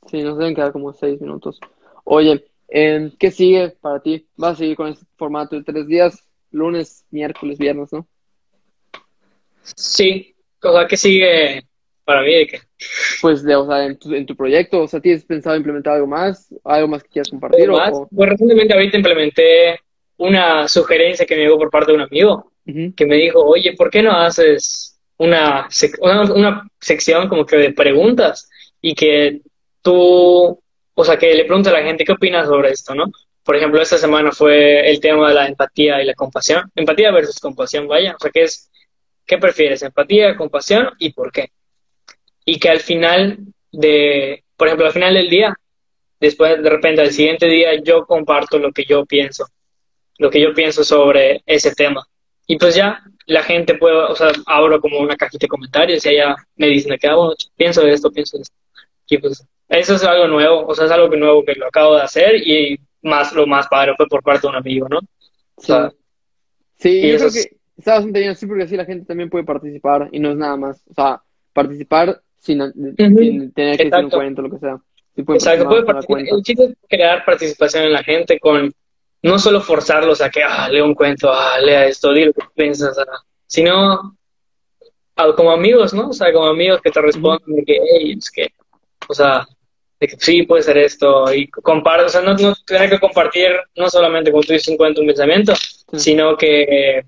[0.10, 1.60] Sí, nos deben quedar como 6 minutos.
[2.04, 4.28] Oye, eh, ¿qué sigue para ti?
[4.36, 6.28] ¿Vas a seguir con este formato de tres días?
[6.52, 8.08] Lunes, miércoles, viernes, ¿no?
[9.64, 10.36] Sí.
[10.64, 11.64] O sea, ¿qué sigue
[12.04, 12.34] para mí?
[12.34, 12.60] ¿De qué?
[13.22, 16.08] Pues, de, o sea, en tu, en tu proyecto, o sea, ¿tienes pensado implementar algo
[16.08, 16.54] más?
[16.64, 17.70] ¿Algo más que quieras compartir?
[17.70, 19.80] O, Pues recientemente ahorita implementé
[20.18, 22.52] una sugerencia que me llegó por parte de un amigo
[22.96, 25.68] que me dijo, oye, ¿por qué no haces una,
[26.34, 28.50] una, sección como que de preguntas
[28.82, 29.42] y que
[29.82, 30.62] tú,
[30.94, 33.06] o sea, que le preguntas a la gente qué opinas sobre esto, ¿no?
[33.44, 36.72] por ejemplo, esta semana fue el tema de la empatía y la compasión.
[36.76, 38.16] Empatía versus compasión, vaya.
[38.16, 38.70] O sea, ¿qué es?
[39.26, 39.82] ¿Qué prefieres?
[39.82, 41.52] ¿Empatía, compasión y por qué?
[42.46, 43.40] Y que al final
[43.72, 45.56] de, por ejemplo, al final del día,
[46.20, 49.48] después de repente al siguiente día yo comparto lo que yo pienso,
[50.18, 52.06] lo que yo pienso sobre ese tema.
[52.46, 56.10] Y pues ya la gente puede, o sea, abro como una cajita de comentarios y
[56.10, 58.56] allá me dicen que hago, pienso de esto, pienso de esto.
[59.08, 62.02] Y pues eso es algo nuevo, o sea, es algo nuevo que lo acabo de
[62.02, 65.00] hacer y más lo más padre fue por parte de un amigo, ¿no?
[65.56, 65.92] O sea,
[66.78, 70.10] sí, yo creo que está bastante bien así porque así la gente también puede participar
[70.12, 71.22] y no es nada más, o sea,
[71.54, 72.60] participar sin,
[73.54, 74.78] tener que hacer un cuento, lo que sea.
[75.26, 76.20] puede Exacto, puede participar.
[76.20, 78.74] El chiste es crear participación en la gente con
[79.24, 82.42] no solo forzarlos a que, ah, lea un cuento, ah, lea esto, di lo que
[82.54, 84.18] piensas, ah, sino
[85.38, 86.10] como amigos, ¿no?
[86.10, 88.50] O sea, como amigos que te responden de que, hey, es que,
[89.08, 89.48] o sea,
[90.02, 93.52] de que sí puede ser esto y comparte, o sea, no, no tener que compartir
[93.76, 95.54] no solamente como tú dices un cuento, un pensamiento,
[95.94, 97.06] sino que,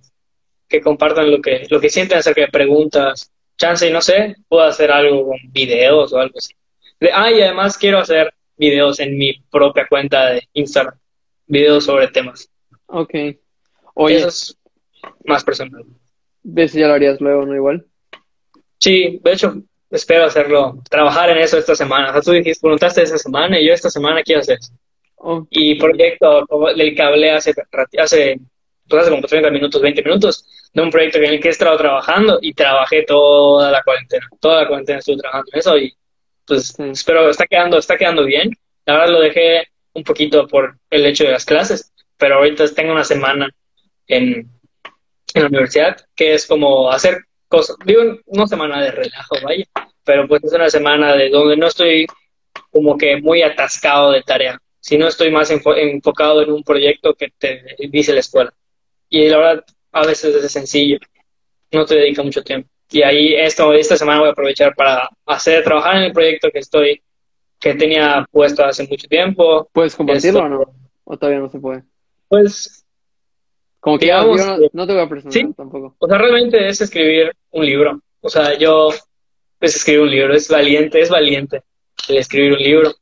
[0.70, 4.64] que compartan lo que, lo que sienten acerca de preguntas, chance y no sé, puedo
[4.64, 6.54] hacer algo con videos o algo así.
[7.12, 10.96] ah, y además quiero hacer videos en mi propia cuenta de Instagram
[11.48, 12.50] videos sobre temas.
[12.86, 13.14] Ok.
[13.96, 14.58] Oye, Eso es
[15.26, 15.84] más personal.
[16.44, 17.86] ¿Ves si ya lo harías luego, no igual?
[18.80, 19.64] Sí, de hecho,
[19.94, 22.10] espero hacerlo, trabajar en eso esta semana.
[22.10, 24.74] O sea, tú dijiste, preguntaste esta semana y yo esta semana quiero hacer eso.
[25.50, 27.54] Y proyecto del hablé hace,
[27.98, 28.39] hace,
[28.89, 31.78] pues hace como 30 minutos, 20 minutos, de un proyecto en el que he estado
[31.78, 34.28] trabajando y trabajé toda la cuarentena.
[34.41, 35.94] Toda la cuarentena estuve trabajando en eso y
[36.46, 38.52] pues espero, está quedando, está quedando bien.
[38.86, 42.91] La verdad lo dejé un poquito por el hecho de las clases, pero ahorita tengo
[42.91, 43.50] una semana
[44.08, 44.50] en,
[45.36, 49.66] la universidad que es como hacer cosas, digo, no semana de relajo, vaya,
[50.04, 52.08] pero pues es una semana de donde no estoy
[52.72, 57.64] como que muy atascado de tarea, sino estoy más enfocado en un proyecto que te
[57.91, 58.51] dice la escuela.
[59.08, 60.97] Y la verdad, a veces es sencillo,
[61.72, 62.68] no te dedica mucho tiempo.
[62.89, 66.60] Y ahí esto, esta semana voy a aprovechar para hacer, trabajar en el proyecto que
[66.60, 67.04] estoy
[67.60, 69.70] que tenía puesto hace mucho tiempo.
[69.72, 70.74] ¿Puedes compartirlo o no?
[71.04, 71.84] ¿O todavía no se puede?
[72.28, 72.83] Pues...
[73.84, 74.40] Como que digamos,
[74.72, 75.96] no, te voy a presentar tampoco.
[76.00, 78.02] O sea, realmente es escribir un libro.
[78.22, 78.90] O sea, yo
[79.60, 81.62] pues escribir un libro, es valiente, es valiente
[82.08, 82.94] el escribir un libro.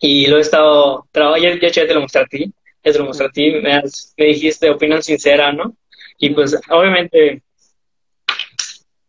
[0.00, 2.52] Y lo he estado trabajando, ya, ya te lo mostré a ti,
[2.84, 3.82] ya te lo mostré a ti, me,
[4.16, 5.76] me dijiste opinión sincera, ¿no?
[6.18, 7.42] Y pues obviamente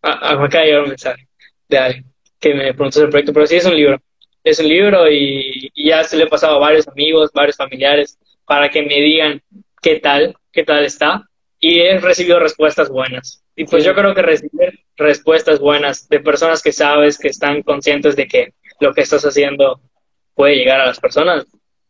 [0.02, 1.28] acá hay un mensaje
[1.68, 2.06] de alguien
[2.40, 4.00] que me preguntó sobre el proyecto, pero sí es un libro
[4.44, 8.70] es un libro y, ya se lo he pasado a varios amigos, varios familiares, para
[8.70, 9.42] que me digan
[9.82, 11.24] qué tal, qué tal está.
[11.62, 13.43] Y he recibido respuestas buenas.
[13.55, 18.16] Y pues yo creo que recibir respuestas buenas de personas que sabes, que están conscientes
[18.16, 19.82] de que lo que estás haciendo
[20.34, 21.45] puede llegar a las personas,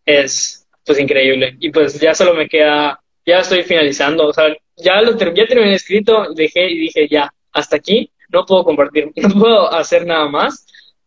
[0.05, 1.55] es pues increíble.
[1.59, 5.76] Y pues ya solo me queda, ya estoy finalizando, o sea, ya lo ya terminé
[5.76, 10.65] escrito, dejé y dije ya, hasta aquí, no puedo compartir, no puedo hacer nada más,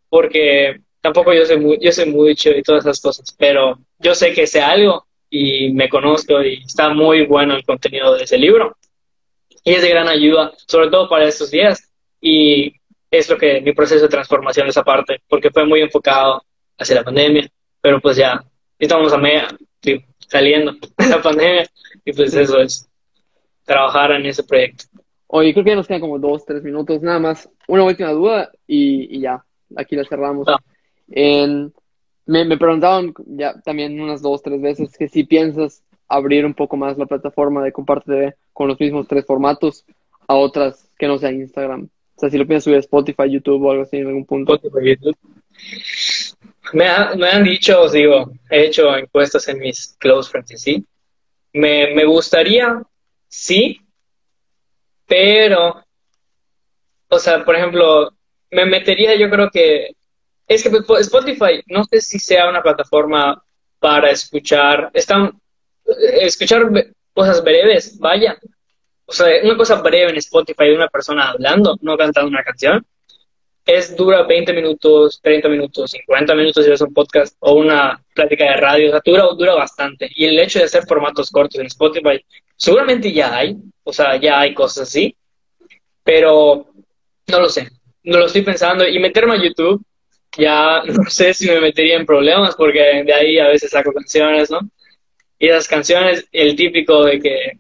[0.09, 4.33] porque tampoco yo sé, muy, yo sé mucho y todas esas cosas, pero yo sé
[4.33, 8.77] que sé algo y me conozco y está muy bueno el contenido de ese libro.
[9.65, 11.91] Y es de gran ayuda, sobre todo para estos días.
[12.21, 12.75] Y
[13.11, 16.45] es lo que mi proceso de transformación esa parte, porque fue muy enfocado
[16.79, 17.49] hacia la pandemia,
[17.81, 18.45] pero pues ya
[18.79, 19.49] estamos a media,
[20.19, 21.67] saliendo de la pandemia
[22.05, 22.87] y pues eso es
[23.65, 24.85] trabajar en ese proyecto.
[25.29, 27.49] Oye, creo que ya nos quedan como dos, tres minutos, nada más.
[27.69, 29.43] Una última duda y, ya,
[29.77, 30.47] aquí la cerramos.
[30.47, 30.59] Ah.
[31.11, 31.73] En,
[32.27, 36.77] me, me, preguntaban ya también unas dos, tres veces que si piensas abrir un poco
[36.77, 39.85] más la plataforma de Comparte con los mismos tres formatos
[40.29, 41.89] a otras que no sean Instagram.
[42.17, 44.61] O sea, si lo piensas subir a Spotify, YouTube o algo así en algún punto.
[46.73, 50.85] Me, me, han dicho, os digo, he hecho encuestas en mis close friends, ¿sí?
[51.53, 52.83] Me, me gustaría,
[53.29, 53.81] sí,
[55.07, 55.85] pero,
[57.09, 58.11] o sea, por ejemplo,
[58.51, 59.95] me metería yo creo que
[60.55, 63.43] es que Spotify, no sé si sea una plataforma
[63.79, 65.33] para escuchar, están,
[65.87, 66.71] eh, escuchar
[67.13, 68.39] cosas breves, vaya.
[69.07, 72.85] O sea, una cosa breve en Spotify de una persona hablando, no cantando una canción,
[73.65, 78.45] es dura 20 minutos, 30 minutos, 50 minutos si es un podcast o una plática
[78.45, 80.11] de radio, o sea, dura, dura bastante.
[80.15, 82.25] Y el hecho de hacer formatos cortos en Spotify,
[82.57, 85.17] seguramente ya hay, o sea, ya hay cosas así,
[86.03, 86.73] pero
[87.29, 87.69] no lo sé,
[88.05, 88.87] no lo estoy pensando.
[88.87, 89.85] Y meterme a YouTube
[90.37, 94.51] ya no sé si me metería en problemas porque de ahí a veces saco canciones,
[94.51, 94.61] ¿no?
[95.39, 97.59] Y esas canciones, el típico de que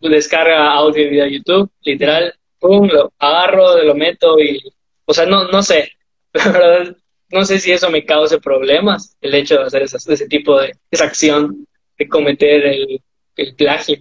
[0.00, 4.60] descarga audio y video a YouTube, literal, pum, lo agarro, lo meto y,
[5.04, 5.92] o sea, no, no sé,
[6.32, 6.96] la verdad,
[7.30, 11.04] no sé si eso me cause problemas, el hecho de hacer ese tipo de, esa
[11.04, 13.00] acción de cometer el,
[13.36, 13.98] el plagio.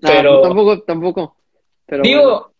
[0.00, 1.36] Pero- tampoco, tampoco.
[1.86, 2.51] Pero Digo, bueno.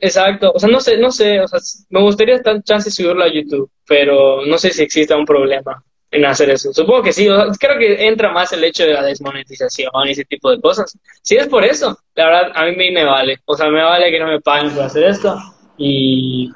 [0.00, 1.58] Exacto, o sea, no sé, no sé, o sea,
[1.90, 6.24] me gustaría tan chance subirlo a YouTube, pero no sé si exista un problema en
[6.24, 6.72] hacer eso.
[6.72, 10.10] Supongo que sí, o sea, creo que entra más el hecho de la desmonetización y
[10.12, 10.96] ese tipo de cosas.
[11.22, 14.20] Si es por eso, la verdad, a mí me vale, o sea, me vale que
[14.20, 15.36] no me paguen por hacer esto
[15.76, 16.50] y,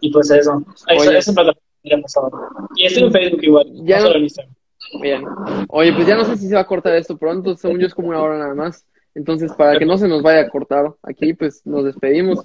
[0.00, 2.36] y pues eso, eso, eso es lo que tenemos ahora.
[2.76, 4.54] Y estoy en Facebook igual, Ya no- solo en Instagram.
[5.00, 5.24] Bien.
[5.68, 7.94] Oye, pues ya no sé si se va a cortar esto pronto, según yo es
[7.94, 8.84] como una hora nada más.
[9.14, 12.44] Entonces, para que no se nos vaya a cortar aquí, pues nos despedimos.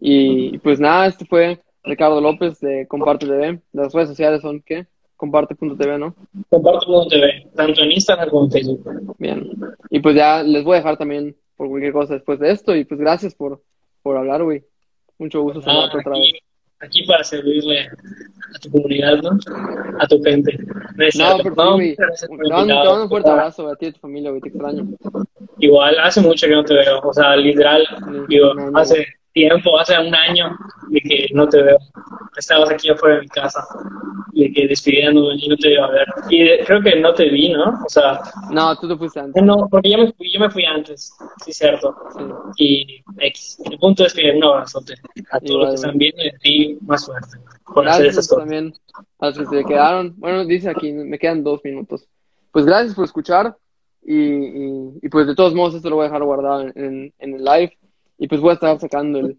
[0.00, 3.60] Y pues nada, este fue Ricardo López de Comparte TV.
[3.72, 4.86] Las redes sociales son ¿qué?
[5.16, 6.14] Comparte.tv, ¿no?
[6.50, 9.14] Comparto como TV, tanto en Instagram como en Facebook.
[9.18, 9.50] Bien.
[9.90, 12.74] Y pues ya les voy a dejar también por cualquier cosa después de esto.
[12.74, 13.62] Y pues gracias por,
[14.02, 14.64] por hablar, güey.
[15.18, 16.32] Mucho gusto Ah, saludarte otra vez.
[16.80, 19.38] aquí, para servirle a tu comunidad, ¿no?
[20.00, 20.58] A tu gente.
[21.16, 21.96] No, pero No, güey.
[21.96, 24.42] Te mando, un fuerte abrazo a ti y a tu familia, güey.
[24.42, 24.84] Te extraño.
[25.58, 27.00] Igual, hace mucho que no te veo.
[27.02, 27.86] O sea, literal,
[28.28, 28.76] digo, no.
[28.76, 30.56] hace tiempo, hace un año
[30.88, 31.76] de que no te veo.
[32.36, 33.64] Estabas aquí afuera de mi casa,
[34.32, 36.06] de que despidiéndome y no te iba a ver.
[36.30, 37.64] Y de- creo que no te vi, ¿no?
[37.84, 38.20] O sea,
[38.50, 39.42] No, tú te fuiste antes.
[39.42, 41.12] no, porque yo me fui, yo me fui antes,
[41.44, 41.94] sí, cierto.
[42.56, 42.64] Sí.
[43.18, 43.58] Y X.
[43.70, 44.94] El punto es que un abrazote
[45.30, 47.38] a todos los que están viendo y a ti más suerte
[47.74, 48.42] por hacer Gracias esas cosas.
[48.44, 48.74] también
[49.20, 50.14] a los que se quedaron.
[50.16, 52.06] Bueno, dice aquí, me quedan dos minutos.
[52.52, 53.56] Pues gracias por escuchar
[54.06, 57.12] y, y, y pues de todos modos esto lo voy a dejar guardado en, en,
[57.18, 57.76] en el live
[58.24, 59.36] y pues voy a estar sacando el...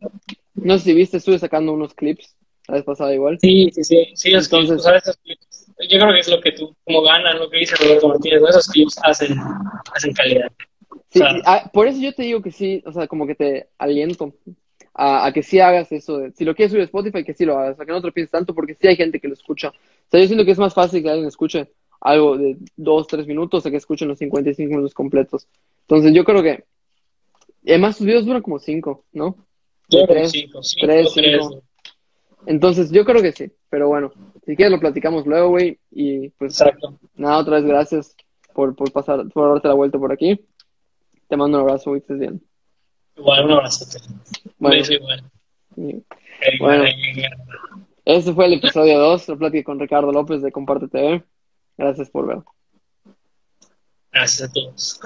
[0.53, 2.35] No sé si viste, estuve sacando unos clips
[2.67, 3.37] la vez pasada igual.
[3.41, 6.75] Sí, sí, sí, sí, Entonces- clips, esos clips, yo creo que es lo que tú,
[6.83, 8.47] como ganan, lo que dice Roberto Martínez, ¿no?
[8.49, 9.35] esos clips hacen,
[9.93, 10.51] hacen calidad.
[11.09, 14.33] Sí, ah, por eso yo te digo que sí, o sea, como que te aliento
[14.93, 16.19] a, a que sí hagas eso.
[16.19, 18.07] de- si lo quieres subir a Spotify, que sí lo hagas, sea, que no te
[18.07, 19.69] lo pienses tanto porque sí hay gente que lo escucha.
[19.69, 21.67] O sea, yo siento que es más fácil que alguien escuche
[22.01, 25.47] algo de dos, tres minutos a que escuchen los 55 minutos completos.
[25.81, 26.63] Entonces yo creo que...
[27.65, 29.35] y Además, sus videos duran como cinco, ¿no?
[29.89, 31.41] Yo Tres, cinco, cinco, tres, tres.
[31.43, 31.63] cinco.
[32.47, 34.11] Entonces yo creo que sí, pero bueno,
[34.45, 36.99] si quieres lo platicamos luego, güey, y pues Exacto.
[37.15, 38.15] nada, otra vez gracias
[38.53, 40.39] por, por pasar, por darte la vuelta por aquí.
[41.27, 42.41] Te mando un abrazo, güey, estés bien.
[43.17, 43.97] Igual, un abrazote.
[44.07, 44.21] Un
[44.59, 44.83] Bueno,
[45.77, 46.03] Eh,
[46.59, 46.83] Bueno.
[46.83, 47.29] eh, eh,
[48.05, 51.23] este fue el episodio 2, la plática con Ricardo López de Comparte TV.
[51.77, 52.43] Gracias por ver.
[54.11, 54.99] Gracias a todos.